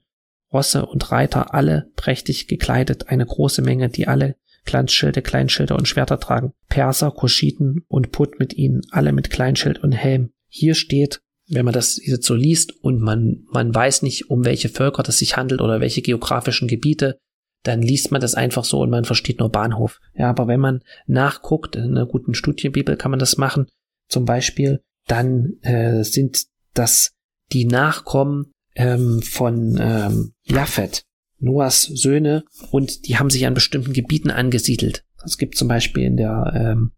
Rosse 0.52 0.86
und 0.86 1.10
Reiter, 1.12 1.54
alle 1.54 1.90
prächtig 1.96 2.48
gekleidet, 2.48 3.08
eine 3.08 3.26
große 3.26 3.62
Menge, 3.62 3.88
die 3.88 4.08
alle 4.08 4.36
Glanzschilde, 4.64 5.22
Kleinschilder 5.22 5.76
und 5.76 5.86
Schwerter 5.86 6.18
tragen. 6.18 6.52
Perser, 6.68 7.10
Kuschiten 7.10 7.84
und 7.88 8.10
Put 8.10 8.38
mit 8.38 8.54
ihnen, 8.54 8.82
alle 8.90 9.12
mit 9.12 9.30
Kleinschild 9.30 9.82
und 9.82 9.92
Helm. 9.92 10.32
Hier 10.48 10.74
steht, 10.74 11.20
wenn 11.48 11.64
man 11.64 11.74
das 11.74 12.00
jetzt 12.04 12.26
so 12.26 12.34
liest 12.34 12.72
und 12.82 13.00
man, 13.00 13.44
man 13.52 13.74
weiß 13.74 14.02
nicht, 14.02 14.30
um 14.30 14.44
welche 14.44 14.68
Völker 14.68 15.02
das 15.02 15.18
sich 15.18 15.36
handelt 15.36 15.60
oder 15.60 15.80
welche 15.80 16.02
geografischen 16.02 16.68
Gebiete, 16.68 17.18
dann 17.62 17.82
liest 17.82 18.12
man 18.12 18.20
das 18.20 18.34
einfach 18.34 18.64
so 18.64 18.80
und 18.80 18.90
man 18.90 19.04
versteht 19.04 19.38
nur 19.38 19.50
Bahnhof. 19.50 20.00
Ja, 20.14 20.30
aber 20.30 20.46
wenn 20.46 20.60
man 20.60 20.82
nachguckt, 21.06 21.76
in 21.76 21.84
einer 21.84 22.06
guten 22.06 22.34
Studienbibel 22.34 22.96
kann 22.96 23.10
man 23.10 23.20
das 23.20 23.36
machen, 23.36 23.66
zum 24.08 24.24
Beispiel, 24.24 24.82
dann 25.06 25.54
äh, 25.62 26.02
sind 26.02 26.44
das 26.74 27.12
die 27.52 27.64
Nachkommen 27.64 28.52
ähm, 28.74 29.22
von 29.22 29.78
ähm, 29.80 30.32
Japhet, 30.44 31.04
Noahs 31.38 31.82
Söhne, 31.82 32.44
und 32.70 33.06
die 33.06 33.18
haben 33.18 33.30
sich 33.30 33.46
an 33.46 33.54
bestimmten 33.54 33.92
Gebieten 33.92 34.30
angesiedelt. 34.30 35.04
Es 35.24 35.38
gibt 35.38 35.56
zum 35.56 35.68
Beispiel 35.68 36.04
in 36.04 36.16
der 36.16 36.52
ähm, 36.54 36.92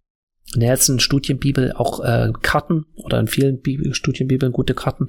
in 0.54 0.60
der 0.60 0.70
letzten 0.70 1.00
Studienbibel 1.00 1.72
auch 1.72 2.00
äh, 2.00 2.32
Karten 2.42 2.86
oder 2.94 3.20
in 3.20 3.26
vielen 3.26 3.60
Bibel, 3.60 3.94
Studienbibeln 3.94 4.52
gute 4.52 4.74
Karten. 4.74 5.08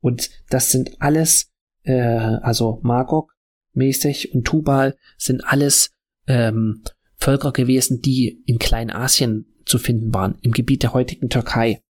Und 0.00 0.30
das 0.48 0.70
sind 0.70 1.00
alles, 1.00 1.52
äh, 1.84 1.92
also 1.94 2.80
Magog, 2.82 3.32
Mesech 3.74 4.34
und 4.34 4.44
Tubal 4.44 4.96
sind 5.16 5.44
alles 5.44 5.92
ähm, 6.26 6.82
Völker 7.16 7.52
gewesen, 7.52 8.00
die 8.00 8.42
in 8.46 8.58
Kleinasien 8.58 9.46
zu 9.64 9.78
finden 9.78 10.12
waren, 10.12 10.36
im 10.42 10.52
Gebiet 10.52 10.82
der 10.82 10.92
heutigen 10.92 11.28
Türkei. 11.28 11.82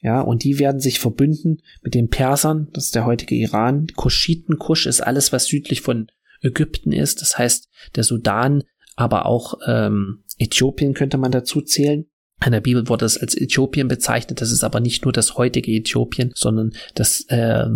Ja, 0.00 0.20
und 0.20 0.44
die 0.44 0.58
werden 0.58 0.80
sich 0.80 1.00
verbünden 1.00 1.62
mit 1.82 1.94
den 1.94 2.08
Persern, 2.08 2.68
das 2.72 2.86
ist 2.86 2.94
der 2.94 3.06
heutige 3.06 3.34
Iran. 3.34 3.88
Kuschiten, 3.96 4.58
Kusch 4.58 4.86
ist 4.86 5.00
alles, 5.00 5.32
was 5.32 5.46
südlich 5.46 5.80
von 5.80 6.06
Ägypten 6.42 6.92
ist, 6.92 7.22
das 7.22 7.38
heißt 7.38 7.68
der 7.96 8.04
Sudan, 8.04 8.62
aber 8.94 9.26
auch 9.26 9.58
ähm, 9.66 10.22
Äthiopien 10.38 10.94
könnte 10.94 11.18
man 11.18 11.32
dazu 11.32 11.60
zählen. 11.60 12.06
In 12.44 12.52
der 12.52 12.60
Bibel 12.60 12.88
wurde 12.88 13.06
es 13.06 13.16
als 13.16 13.34
Äthiopien 13.34 13.88
bezeichnet. 13.88 14.40
Das 14.40 14.50
ist 14.50 14.62
aber 14.62 14.80
nicht 14.80 15.04
nur 15.04 15.12
das 15.12 15.36
heutige 15.36 15.72
Äthiopien, 15.72 16.32
sondern 16.34 16.72
das, 16.94 17.24
äh, 17.28 17.66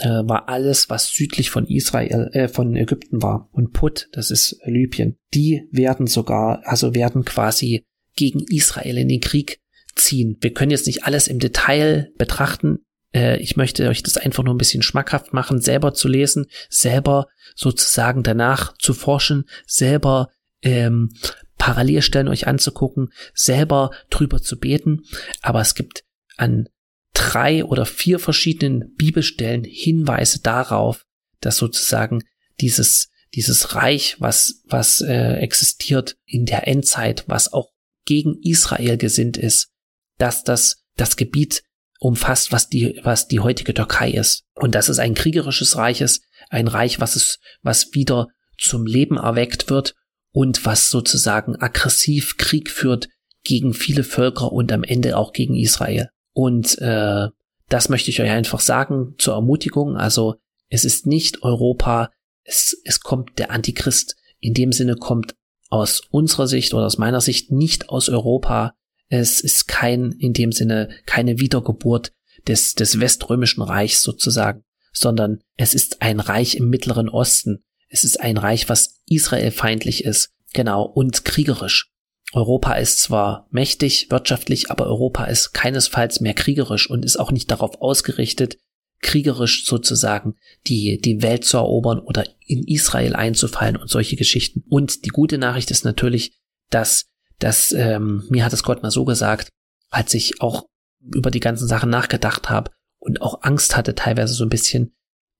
äh, 0.00 0.22
war 0.24 0.48
alles, 0.48 0.90
was 0.90 1.08
südlich 1.08 1.50
von 1.50 1.66
Israel, 1.66 2.30
äh, 2.32 2.48
von 2.48 2.76
Ägypten 2.76 3.22
war. 3.22 3.48
Und 3.52 3.72
Put, 3.72 4.08
das 4.12 4.30
ist 4.30 4.58
Libyen, 4.64 5.16
die 5.34 5.62
werden 5.70 6.06
sogar, 6.06 6.62
also 6.64 6.94
werden 6.94 7.24
quasi 7.24 7.84
gegen 8.16 8.44
Israel 8.50 8.98
in 8.98 9.08
den 9.08 9.20
Krieg 9.20 9.60
ziehen. 9.94 10.36
Wir 10.40 10.52
können 10.52 10.70
jetzt 10.70 10.86
nicht 10.86 11.04
alles 11.04 11.28
im 11.28 11.38
Detail 11.38 12.12
betrachten. 12.16 12.80
Äh, 13.14 13.38
ich 13.40 13.56
möchte 13.56 13.88
euch 13.88 14.02
das 14.02 14.16
einfach 14.16 14.42
nur 14.42 14.54
ein 14.54 14.58
bisschen 14.58 14.82
schmackhaft 14.82 15.32
machen, 15.32 15.60
selber 15.60 15.94
zu 15.94 16.08
lesen, 16.08 16.46
selber 16.68 17.26
sozusagen 17.54 18.22
danach 18.22 18.76
zu 18.78 18.94
forschen, 18.94 19.44
selber 19.66 20.30
ähm, 20.62 21.10
Parallelstellen 21.60 22.28
euch 22.28 22.46
anzugucken, 22.46 23.12
selber 23.34 23.90
drüber 24.08 24.40
zu 24.40 24.58
beten. 24.58 25.02
Aber 25.42 25.60
es 25.60 25.74
gibt 25.74 26.04
an 26.38 26.68
drei 27.12 27.64
oder 27.66 27.84
vier 27.84 28.18
verschiedenen 28.18 28.94
Bibelstellen 28.94 29.64
Hinweise 29.64 30.40
darauf, 30.40 31.04
dass 31.40 31.58
sozusagen 31.58 32.24
dieses 32.60 33.10
dieses 33.34 33.74
Reich, 33.76 34.16
was 34.20 34.62
was 34.64 35.02
äh, 35.02 35.34
existiert 35.34 36.16
in 36.24 36.46
der 36.46 36.66
Endzeit, 36.66 37.24
was 37.28 37.52
auch 37.52 37.70
gegen 38.06 38.40
Israel 38.42 38.96
gesinnt 38.96 39.36
ist, 39.36 39.68
dass 40.16 40.42
das 40.42 40.82
das 40.96 41.16
Gebiet 41.16 41.62
umfasst, 41.98 42.52
was 42.52 42.70
die 42.70 43.00
was 43.04 43.28
die 43.28 43.40
heutige 43.40 43.74
Türkei 43.74 44.12
ist 44.12 44.44
und 44.54 44.74
dass 44.74 44.88
es 44.88 44.98
ein 44.98 45.14
kriegerisches 45.14 45.76
Reich 45.76 46.00
ist, 46.00 46.22
ein 46.48 46.68
Reich, 46.68 47.00
was 47.00 47.16
es 47.16 47.38
was 47.60 47.92
wieder 47.92 48.28
zum 48.58 48.86
Leben 48.86 49.18
erweckt 49.18 49.68
wird 49.68 49.94
und 50.32 50.64
was 50.64 50.90
sozusagen 50.90 51.56
aggressiv 51.56 52.36
Krieg 52.36 52.70
führt 52.70 53.08
gegen 53.42 53.74
viele 53.74 54.04
Völker 54.04 54.52
und 54.52 54.70
am 54.72 54.84
Ende 54.84 55.16
auch 55.16 55.32
gegen 55.32 55.54
Israel. 55.54 56.10
Und 56.32 56.78
äh, 56.78 57.28
das 57.68 57.88
möchte 57.88 58.10
ich 58.10 58.20
euch 58.20 58.30
einfach 58.30 58.60
sagen 58.60 59.14
zur 59.18 59.34
Ermutigung. 59.34 59.96
Also 59.96 60.36
es 60.68 60.84
ist 60.84 61.06
nicht 61.06 61.42
Europa, 61.42 62.10
es, 62.44 62.80
es 62.84 63.00
kommt 63.00 63.38
der 63.38 63.50
Antichrist 63.50 64.16
in 64.40 64.54
dem 64.54 64.72
Sinne 64.72 64.96
kommt 64.96 65.36
aus 65.68 66.02
unserer 66.10 66.48
Sicht 66.48 66.74
oder 66.74 66.86
aus 66.86 66.98
meiner 66.98 67.20
Sicht 67.20 67.52
nicht 67.52 67.88
aus 67.90 68.08
Europa. 68.08 68.74
Es 69.08 69.40
ist 69.40 69.68
kein, 69.68 70.12
in 70.12 70.32
dem 70.32 70.50
Sinne, 70.50 70.88
keine 71.06 71.38
Wiedergeburt 71.38 72.12
des, 72.48 72.74
des 72.74 72.98
Weströmischen 72.98 73.62
Reichs 73.62 74.02
sozusagen, 74.02 74.64
sondern 74.92 75.40
es 75.56 75.74
ist 75.74 76.02
ein 76.02 76.20
Reich 76.20 76.56
im 76.56 76.68
Mittleren 76.70 77.08
Osten. 77.08 77.64
Es 77.88 78.04
ist 78.04 78.20
ein 78.20 78.36
Reich, 78.36 78.68
was 78.68 78.99
israelfeindlich 79.10 80.04
ist, 80.04 80.30
genau, 80.54 80.84
und 80.84 81.24
kriegerisch. 81.24 81.90
Europa 82.32 82.74
ist 82.74 83.00
zwar 83.00 83.48
mächtig 83.50 84.06
wirtschaftlich, 84.10 84.70
aber 84.70 84.86
Europa 84.86 85.24
ist 85.24 85.52
keinesfalls 85.52 86.20
mehr 86.20 86.34
kriegerisch 86.34 86.88
und 86.88 87.04
ist 87.04 87.18
auch 87.18 87.32
nicht 87.32 87.50
darauf 87.50 87.80
ausgerichtet, 87.80 88.56
kriegerisch 89.00 89.64
sozusagen 89.64 90.36
die, 90.66 91.00
die 91.00 91.22
Welt 91.22 91.44
zu 91.44 91.56
erobern 91.56 91.98
oder 91.98 92.24
in 92.46 92.64
Israel 92.64 93.16
einzufallen 93.16 93.76
und 93.76 93.88
solche 93.88 94.16
Geschichten. 94.16 94.62
Und 94.68 95.04
die 95.04 95.10
gute 95.10 95.38
Nachricht 95.38 95.70
ist 95.70 95.84
natürlich, 95.84 96.38
dass, 96.68 97.06
dass 97.38 97.72
ähm, 97.72 98.24
mir 98.28 98.44
hat 98.44 98.52
es 98.52 98.62
Gott 98.62 98.82
mal 98.82 98.90
so 98.90 99.04
gesagt, 99.04 99.48
als 99.90 100.14
ich 100.14 100.40
auch 100.40 100.66
über 101.00 101.30
die 101.30 101.40
ganzen 101.40 101.66
Sachen 101.66 101.90
nachgedacht 101.90 102.50
habe 102.50 102.70
und 102.98 103.22
auch 103.22 103.42
Angst 103.42 103.76
hatte 103.76 103.94
teilweise 103.94 104.34
so 104.34 104.44
ein 104.44 104.50
bisschen, 104.50 104.94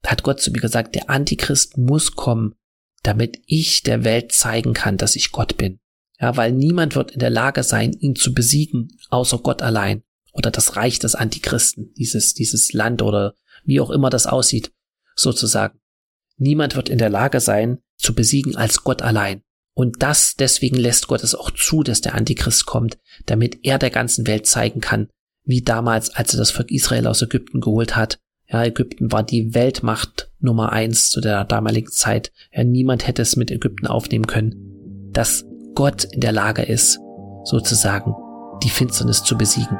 hat 0.04 0.22
Gott 0.22 0.40
zu 0.40 0.50
mir 0.50 0.61
gesagt, 0.61 0.94
der 0.94 1.11
Antichrist 1.11 1.76
muss 1.76 2.16
kommen, 2.16 2.54
damit 3.02 3.40
ich 3.46 3.82
der 3.82 4.04
Welt 4.04 4.32
zeigen 4.32 4.74
kann, 4.74 4.96
dass 4.96 5.16
ich 5.16 5.32
Gott 5.32 5.56
bin. 5.56 5.80
Ja, 6.20 6.36
weil 6.36 6.52
niemand 6.52 6.94
wird 6.94 7.12
in 7.12 7.20
der 7.20 7.30
Lage 7.30 7.62
sein, 7.62 7.92
ihn 7.94 8.14
zu 8.14 8.34
besiegen, 8.34 8.98
außer 9.08 9.38
Gott 9.38 9.62
allein. 9.62 10.02
Oder 10.32 10.50
das 10.50 10.76
Reich 10.76 10.98
des 10.98 11.14
Antichristen, 11.14 11.92
dieses, 11.94 12.34
dieses 12.34 12.72
Land 12.72 13.02
oder 13.02 13.34
wie 13.64 13.80
auch 13.80 13.90
immer 13.90 14.10
das 14.10 14.26
aussieht, 14.26 14.72
sozusagen. 15.16 15.78
Niemand 16.36 16.76
wird 16.76 16.88
in 16.88 16.98
der 16.98 17.10
Lage 17.10 17.40
sein, 17.40 17.78
zu 17.96 18.14
besiegen 18.14 18.56
als 18.56 18.84
Gott 18.84 19.02
allein. 19.02 19.42
Und 19.74 20.02
das, 20.02 20.34
deswegen 20.36 20.76
lässt 20.76 21.08
Gott 21.08 21.22
es 21.22 21.34
auch 21.34 21.50
zu, 21.50 21.82
dass 21.82 22.00
der 22.00 22.14
Antichrist 22.14 22.66
kommt, 22.66 22.98
damit 23.26 23.60
er 23.62 23.78
der 23.78 23.90
ganzen 23.90 24.26
Welt 24.26 24.46
zeigen 24.46 24.80
kann, 24.80 25.08
wie 25.44 25.62
damals, 25.62 26.10
als 26.10 26.34
er 26.34 26.38
das 26.38 26.50
Volk 26.50 26.70
Israel 26.70 27.06
aus 27.06 27.22
Ägypten 27.22 27.60
geholt 27.60 27.96
hat. 27.96 28.18
Ja, 28.52 28.64
Ägypten 28.64 29.12
war 29.12 29.22
die 29.22 29.54
Weltmacht 29.54 30.28
Nummer 30.40 30.72
eins 30.72 31.10
zu 31.10 31.20
der 31.20 31.44
damaligen 31.44 31.90
Zeit. 31.90 32.32
Ja, 32.52 32.64
niemand 32.64 33.06
hätte 33.06 33.22
es 33.22 33.36
mit 33.36 33.50
Ägypten 33.50 33.86
aufnehmen 33.86 34.26
können. 34.26 35.10
Dass 35.12 35.44
Gott 35.74 36.04
in 36.04 36.20
der 36.20 36.32
Lage 36.32 36.62
ist, 36.62 36.98
sozusagen 37.44 38.14
die 38.62 38.70
Finsternis 38.70 39.22
zu 39.22 39.38
besiegen. 39.38 39.78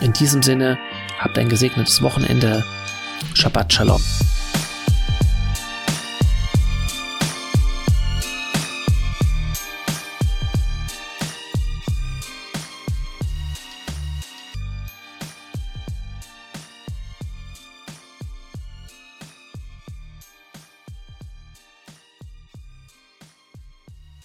In 0.00 0.12
diesem 0.12 0.42
Sinne, 0.42 0.78
habt 1.18 1.36
ein 1.36 1.48
gesegnetes 1.48 2.00
Wochenende. 2.02 2.62
Shabbat 3.34 3.72
Shalom. 3.72 4.00